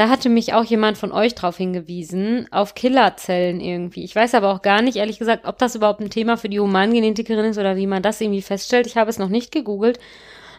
[0.00, 4.02] Da hatte mich auch jemand von euch drauf hingewiesen, auf Killerzellen irgendwie.
[4.02, 6.58] Ich weiß aber auch gar nicht, ehrlich gesagt, ob das überhaupt ein Thema für die
[6.58, 8.86] Humangenetikerin ist oder wie man das irgendwie feststellt.
[8.86, 10.00] Ich habe es noch nicht gegoogelt.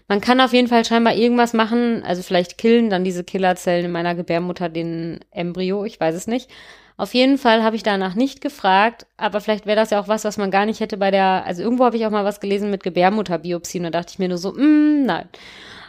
[0.07, 3.91] Man kann auf jeden Fall scheinbar irgendwas machen, also vielleicht killen dann diese Killerzellen in
[3.91, 6.47] meiner Gebärmutter den Embryo, ich weiß es nicht.
[6.95, 10.23] Auf jeden Fall habe ich danach nicht gefragt, aber vielleicht wäre das ja auch was,
[10.23, 12.69] was man gar nicht hätte bei der, also irgendwo habe ich auch mal was gelesen
[12.69, 15.27] mit Gebärmutterbiopsie und da dachte ich mir nur so, mm, nein.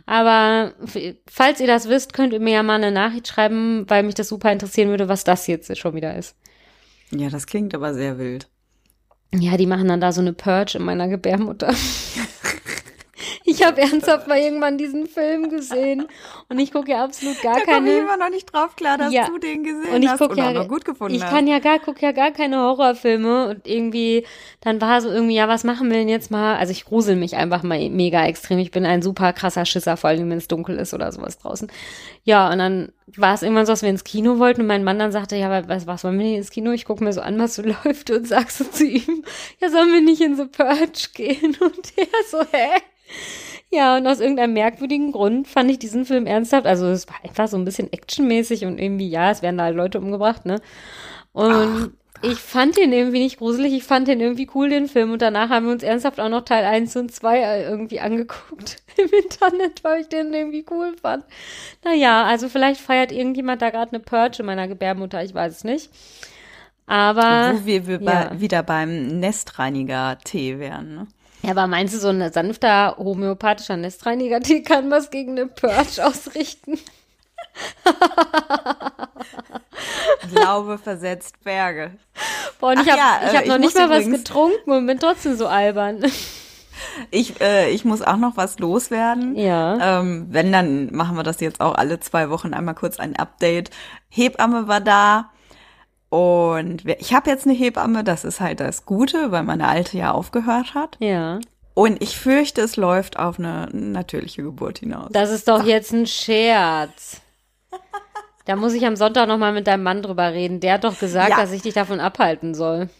[0.07, 0.74] Aber
[1.30, 4.28] falls ihr das wisst, könnt ihr mir ja mal eine Nachricht schreiben, weil mich das
[4.28, 6.36] super interessieren würde, was das jetzt schon wieder ist.
[7.11, 8.48] Ja, das klingt aber sehr wild.
[9.34, 11.72] Ja, die machen dann da so eine Purge in meiner Gebärmutter.
[13.53, 16.07] Ich habe ernsthaft mal irgendwann diesen Film gesehen
[16.48, 17.92] und ich gucke ja absolut gar da keine.
[17.92, 19.26] ich immer noch nicht drauf klar, dass ja.
[19.26, 21.30] du den gesehen und ich hast guck ja, auch noch gut gefunden Ich hast.
[21.30, 24.26] kann ja gar, guck ja gar keine Horrorfilme und irgendwie,
[24.61, 26.57] dann war so irgendwie, ja, was machen wir denn jetzt mal?
[26.57, 28.59] Also ich grusel mich einfach mal mega extrem.
[28.59, 31.70] Ich bin ein super krasser Schisser, vor allem wenn es dunkel ist oder sowas draußen.
[32.24, 34.98] Ja, und dann war es irgendwann so, dass wir ins Kino wollten und mein Mann
[34.98, 36.70] dann sagte, ja, was, was wollen wir denn ins Kino?
[36.72, 39.24] Ich gucke mir so an, was so läuft und sagst so zu ihm,
[39.61, 41.57] ja, sollen wir nicht in The Purge gehen?
[41.61, 42.80] Und er so, hä?
[43.75, 46.67] Ja, und aus irgendeinem merkwürdigen Grund fand ich diesen Film ernsthaft.
[46.67, 49.99] Also es war einfach so ein bisschen actionmäßig und irgendwie, ja, es werden da Leute
[49.99, 50.61] umgebracht, ne?
[51.33, 51.89] Und Ach.
[52.21, 55.13] ich fand den irgendwie nicht gruselig, ich fand den irgendwie cool, den Film.
[55.13, 58.83] Und danach haben wir uns ernsthaft auch noch Teil 1 und 2 äh, irgendwie angeguckt
[58.99, 61.25] im Internet, weil ich den irgendwie cool fand.
[61.83, 65.65] Naja, also vielleicht feiert irgendjemand da gerade eine Purge in meiner Gebärmutter, ich weiß es
[65.65, 65.89] nicht.
[66.87, 67.55] Aber.
[67.55, 68.29] Wo wir, wir ja.
[68.29, 71.07] bei, wieder beim Nestreiniger-Tee wären, ne?
[71.43, 76.78] Ja, aber meinst du, so ein sanfter homöopathischer Nestreiniger-Tee kann was gegen eine Purge ausrichten?
[80.32, 81.93] Glaube versetzt Berge.
[82.61, 84.86] Boah, und Ach ich habe ja, ich hab äh, noch nicht mal was getrunken und
[84.86, 86.03] bin trotzdem so albern.
[87.11, 89.36] Ich, äh, ich muss auch noch was loswerden.
[89.36, 90.01] Ja.
[90.01, 93.70] Ähm, wenn, dann machen wir das jetzt auch alle zwei Wochen einmal kurz ein Update.
[94.09, 95.30] Hebamme war da.
[96.13, 100.13] Und ich habe jetzt eine Hebamme, das ist halt das Gute, weil meine alte ja
[100.13, 100.99] aufgehört hat.
[101.01, 101.41] Ja.
[101.73, 105.09] Und ich fürchte, es läuft auf eine natürliche Geburt hinaus.
[105.13, 105.67] Das ist doch Ach.
[105.67, 107.23] jetzt ein Scherz.
[108.45, 110.61] Da muss ich am Sonntag nochmal mit deinem Mann drüber reden.
[110.61, 111.37] Der hat doch gesagt, ja.
[111.37, 112.91] dass ich dich davon abhalten soll.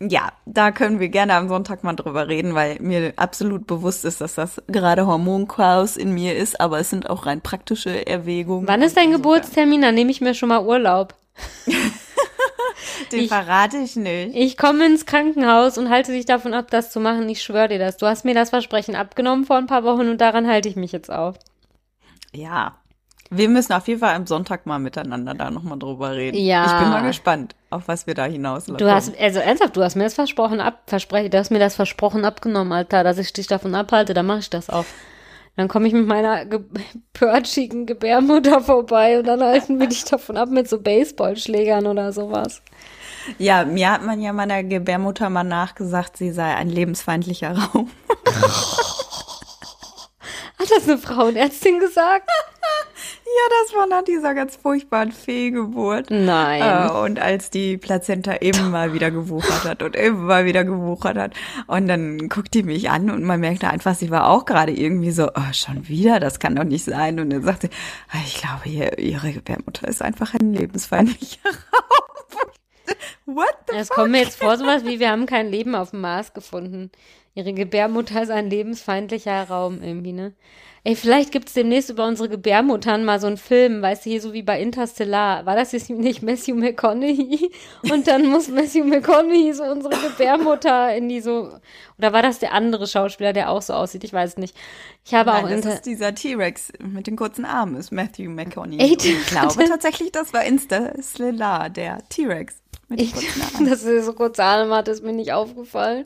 [0.00, 4.22] Ja, da können wir gerne am Sonntag mal drüber reden, weil mir absolut bewusst ist,
[4.22, 8.66] dass das gerade Hormonchaos in mir ist, aber es sind auch rein praktische Erwägungen.
[8.66, 9.82] Wann ist dein Geburtstermin?
[9.82, 11.14] Dann nehme ich mir schon mal Urlaub.
[13.10, 14.34] Den ich, verrate ich nicht.
[14.34, 17.28] Ich komme ins Krankenhaus und halte dich davon ab, das zu machen.
[17.28, 17.96] Ich schwöre dir das.
[17.96, 20.92] Du hast mir das Versprechen abgenommen vor ein paar Wochen und daran halte ich mich
[20.92, 21.36] jetzt auf.
[22.32, 22.76] Ja.
[23.34, 26.36] Wir müssen auf jeden Fall am Sonntag mal miteinander da nochmal drüber reden.
[26.36, 26.66] Ja.
[26.66, 28.76] Ich bin mal gespannt, auf was wir da hinauslaufen.
[28.76, 31.74] Du hast, also ernsthaft, du hast mir das versprochen ab, verspreche, du hast mir das
[31.74, 34.84] versprochen abgenommen, Alter, dass ich dich davon abhalte, dann mache ich das auch.
[35.56, 36.60] Dann komme ich mit meiner ge
[37.14, 42.62] pörtschigen Gebärmutter vorbei und dann halten wir dich davon ab mit so Baseballschlägern oder sowas.
[43.38, 47.90] Ja, mir hat man ja meiner Gebärmutter mal nachgesagt, sie sei ein lebensfeindlicher Raum.
[50.58, 52.30] Hat das eine Frauenärztin gesagt?
[53.34, 56.10] Ja, das war nach dieser ganz furchtbaren Fehlgeburt.
[56.10, 56.60] Nein.
[56.60, 61.16] Äh, und als die Plazenta eben mal wieder gewuchert hat und eben mal wieder gewuchert
[61.16, 61.32] hat.
[61.66, 65.12] Und dann guckt die mich an und man merkte einfach, sie war auch gerade irgendwie
[65.12, 67.20] so, oh, schon wieder, das kann doch nicht sein.
[67.20, 67.74] Und dann sagte sie,
[68.10, 72.11] ah, ich glaube, ihr, ihre Gebärmutter ist einfach ein lebensfeindlicher Raum.
[73.26, 76.00] What the Es kommt mir jetzt vor, sowas wie, wir haben kein Leben auf dem
[76.00, 76.90] Mars gefunden.
[77.34, 80.34] Ihre Gebärmutter ist ein lebensfeindlicher Raum irgendwie, ne?
[80.84, 84.32] Ey, vielleicht gibt's demnächst über unsere Gebärmuttern mal so einen Film, weißt du, hier so
[84.32, 85.46] wie bei Interstellar.
[85.46, 87.52] War das jetzt nicht Matthew McConaughey?
[87.90, 91.52] Und dann muss Matthew McConaughey so unsere Gebärmutter in die so,
[91.98, 94.02] oder war das der andere Schauspieler, der auch so aussieht?
[94.02, 94.56] Ich weiß nicht.
[95.04, 98.80] Ich habe Nein, auch das ist dieser T-Rex mit den kurzen Armen, ist Matthew McConaughey.
[98.80, 102.61] Ey, ich glaube tatsächlich, das war Interstellar, der T-Rex.
[102.96, 103.12] Ich,
[103.68, 106.04] dass er so kurze Arme hat, ist mir nicht aufgefallen.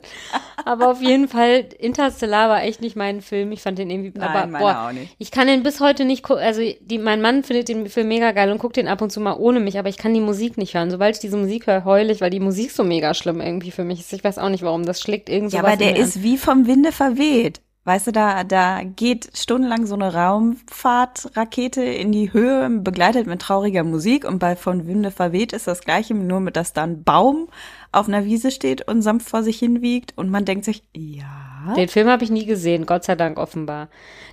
[0.65, 3.51] Aber auf jeden Fall, Interstellar war echt nicht mein Film.
[3.51, 5.15] Ich fand den irgendwie, Nein, aber boah, auch nicht.
[5.17, 6.43] ich kann den bis heute nicht gucken.
[6.43, 9.19] Also die, mein Mann findet den Film mega geil und guckt den ab und zu
[9.19, 10.91] mal ohne mich, aber ich kann die Musik nicht hören.
[10.91, 13.83] Sobald ich diese Musik höre, heule ich, weil die Musik so mega schlimm irgendwie für
[13.83, 14.13] mich ist.
[14.13, 14.85] Ich weiß auch nicht warum.
[14.85, 15.57] Das schlägt irgendwie so.
[15.57, 17.61] Ja, aber der ist wie vom Winde verweht.
[17.87, 23.85] Weißt du, da, da geht stundenlang so eine Raumfahrtrakete in die Höhe, begleitet mit trauriger
[23.85, 27.47] Musik und bei Von Winde verweht ist das gleiche, nur mit, dass da ein Baum
[27.93, 31.75] auf einer Wiese steht und sanft vor sich hin wiegt und man denkt sich, ja.
[31.77, 33.87] Den Film habe ich nie gesehen, Gott sei Dank offenbar.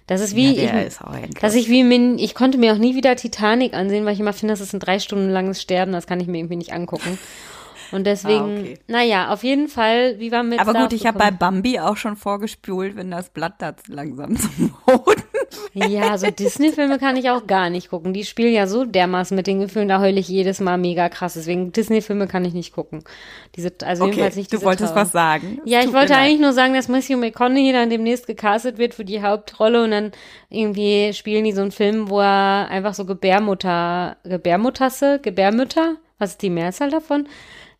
[0.08, 0.98] Das ist wie, ja, ich,
[1.40, 4.32] dass ich wie, min, ich konnte mir auch nie wieder Titanic ansehen, weil ich immer
[4.32, 7.20] finde, das ist ein drei Stunden langes Sterben, das kann ich mir irgendwie nicht angucken.
[7.92, 8.78] Und deswegen, ah, okay.
[8.88, 12.16] naja, auf jeden Fall, wie war mit Aber gut, ich habe bei Bambi auch schon
[12.16, 15.22] vorgespult, wenn das Blatt da langsam zum Boden
[15.74, 18.12] Ja, so Disney-Filme kann ich auch gar nicht gucken.
[18.12, 21.34] Die spielen ja so dermaßen mit den Gefühlen, da heule ich jedes Mal mega krass.
[21.34, 23.04] Deswegen Disney-Filme kann ich nicht gucken.
[23.56, 25.02] Diese, also okay, jedenfalls nicht Du wolltest Trauer.
[25.02, 25.60] was sagen.
[25.64, 29.22] Ja, ich wollte eigentlich nur sagen, dass Matthew McConaughey dann demnächst gecastet wird für die
[29.22, 30.12] Hauptrolle und dann
[30.48, 36.42] irgendwie spielen die so einen Film, wo er einfach so Gebärmutter, Gebärmutasse, Gebärmütter, was ist
[36.42, 37.28] die Mehrzahl davon?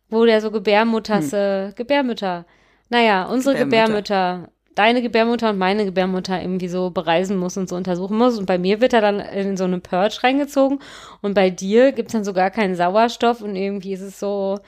[0.09, 1.75] Wo der so Gebärmuttasse, hm.
[1.75, 2.45] Gebärmütter,
[2.89, 4.41] naja, unsere Gebärmütter.
[4.41, 8.37] Gebärmütter, deine Gebärmutter und meine Gebärmutter irgendwie so bereisen muss und so untersuchen muss.
[8.37, 10.79] Und bei mir wird er dann in so eine Purge reingezogen
[11.21, 14.59] und bei dir gibt's dann so gar keinen Sauerstoff und irgendwie ist es so,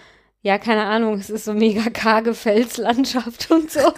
[0.44, 3.92] Ja, keine Ahnung, es ist so mega karge Felslandschaft und so.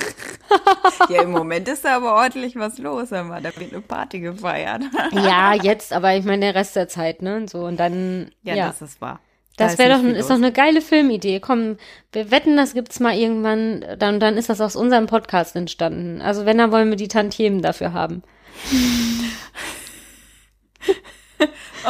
[1.10, 4.82] ja, im Moment ist da aber ordentlich was los, aber da wird eine Party gefeiert.
[5.12, 7.46] ja, jetzt, aber ich meine der Rest der Zeit, ne?
[7.48, 8.32] So und dann.
[8.42, 8.68] Ja, ja.
[8.68, 9.20] das ist wahr.
[9.60, 11.41] Das da wäre doch, ist doch eine geile Filmidee.
[11.41, 11.76] Komm,
[12.14, 16.22] wir wetten, das gibt's mal irgendwann, dann, dann ist das aus unserem Podcast entstanden.
[16.22, 18.24] Also wenn, dann wollen wir die Tantiemen dafür haben.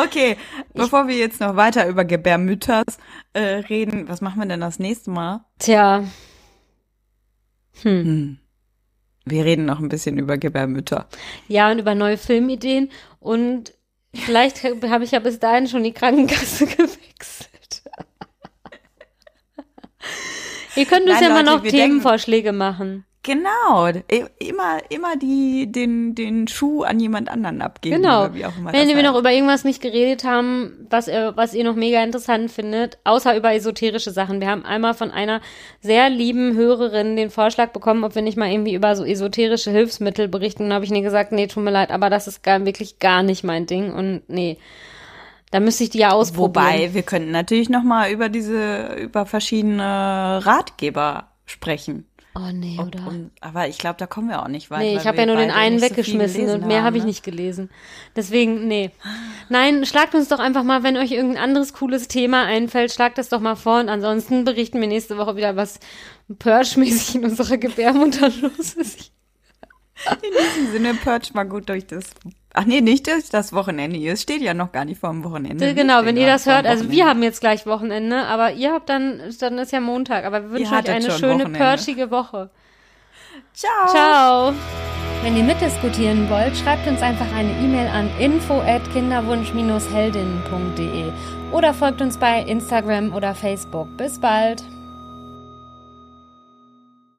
[0.04, 0.36] okay,
[0.74, 2.98] bevor wir jetzt noch weiter über Gebärmütters
[3.34, 5.46] äh, reden, was machen wir denn das nächste Mal?
[5.60, 6.04] Tja.
[7.84, 8.04] Hm.
[8.04, 8.40] hm.
[9.26, 11.08] Wir reden noch ein bisschen über Gebärmütter.
[11.48, 12.90] Ja, und über neue Filmideen.
[13.20, 13.74] Und
[14.16, 17.49] vielleicht habe ich ja bis dahin schon die Krankenkasse gewechselt.
[20.80, 23.06] Ihr könnt uns Nein, ja Leute, mal noch Themenvorschläge machen.
[23.22, 23.90] Genau,
[24.38, 27.98] immer, immer die, den, den Schuh an jemand anderen abgeben.
[27.98, 28.30] Genau.
[28.32, 32.50] Wenn wir noch über irgendwas nicht geredet haben, was, ihr, was ihr noch mega interessant
[32.50, 34.40] findet, außer über esoterische Sachen.
[34.40, 35.42] Wir haben einmal von einer
[35.82, 40.30] sehr lieben Hörerin den Vorschlag bekommen, ob wir nicht mal irgendwie über so esoterische Hilfsmittel
[40.30, 40.64] berichten.
[40.64, 43.22] Und habe ich nie gesagt, nee, tut mir leid, aber das ist gar, wirklich gar
[43.22, 43.94] nicht mein Ding.
[43.94, 44.58] Und nee.
[45.52, 46.66] Da müsste ich die ja ausprobieren.
[46.66, 52.06] Wobei, wir könnten natürlich noch mal über diese, über verschiedene Ratgeber sprechen.
[52.36, 53.08] Oh nee, oder?
[53.08, 54.84] Und, aber ich glaube, da kommen wir auch nicht weiter.
[54.84, 57.10] Nee, ich habe ja nur den einen weggeschmissen so und mehr habe ich ne?
[57.10, 57.70] nicht gelesen.
[58.16, 58.92] Deswegen, nee.
[59.50, 63.30] Nein, schlagt uns doch einfach mal, wenn euch irgendein anderes cooles Thema einfällt, schlagt das
[63.30, 65.80] doch mal vor und ansonsten berichten wir nächste Woche wieder, was
[66.38, 69.12] Purge-mäßig in unserer Gebärmutter los ist.
[70.22, 72.12] In diesem Sinne, Purge mal gut durch das
[72.54, 74.04] Ach nee, nicht durch das Wochenende.
[74.08, 75.76] Es steht ja noch gar nicht vor dem Wochenende.
[75.76, 79.22] Genau, wenn ihr das hört, also wir haben jetzt gleich Wochenende, aber ihr habt dann,
[79.40, 82.50] dann ist ja Montag, aber wir wünschen euch eine schöne, perchige Woche.
[83.54, 83.88] Ciao.
[83.88, 84.54] Ciao.
[85.22, 91.12] Wenn ihr mitdiskutieren wollt, schreibt uns einfach eine E-Mail an info at kinderwunsch-heldinnen.de
[91.52, 93.98] oder folgt uns bei Instagram oder Facebook.
[93.98, 94.64] Bis bald.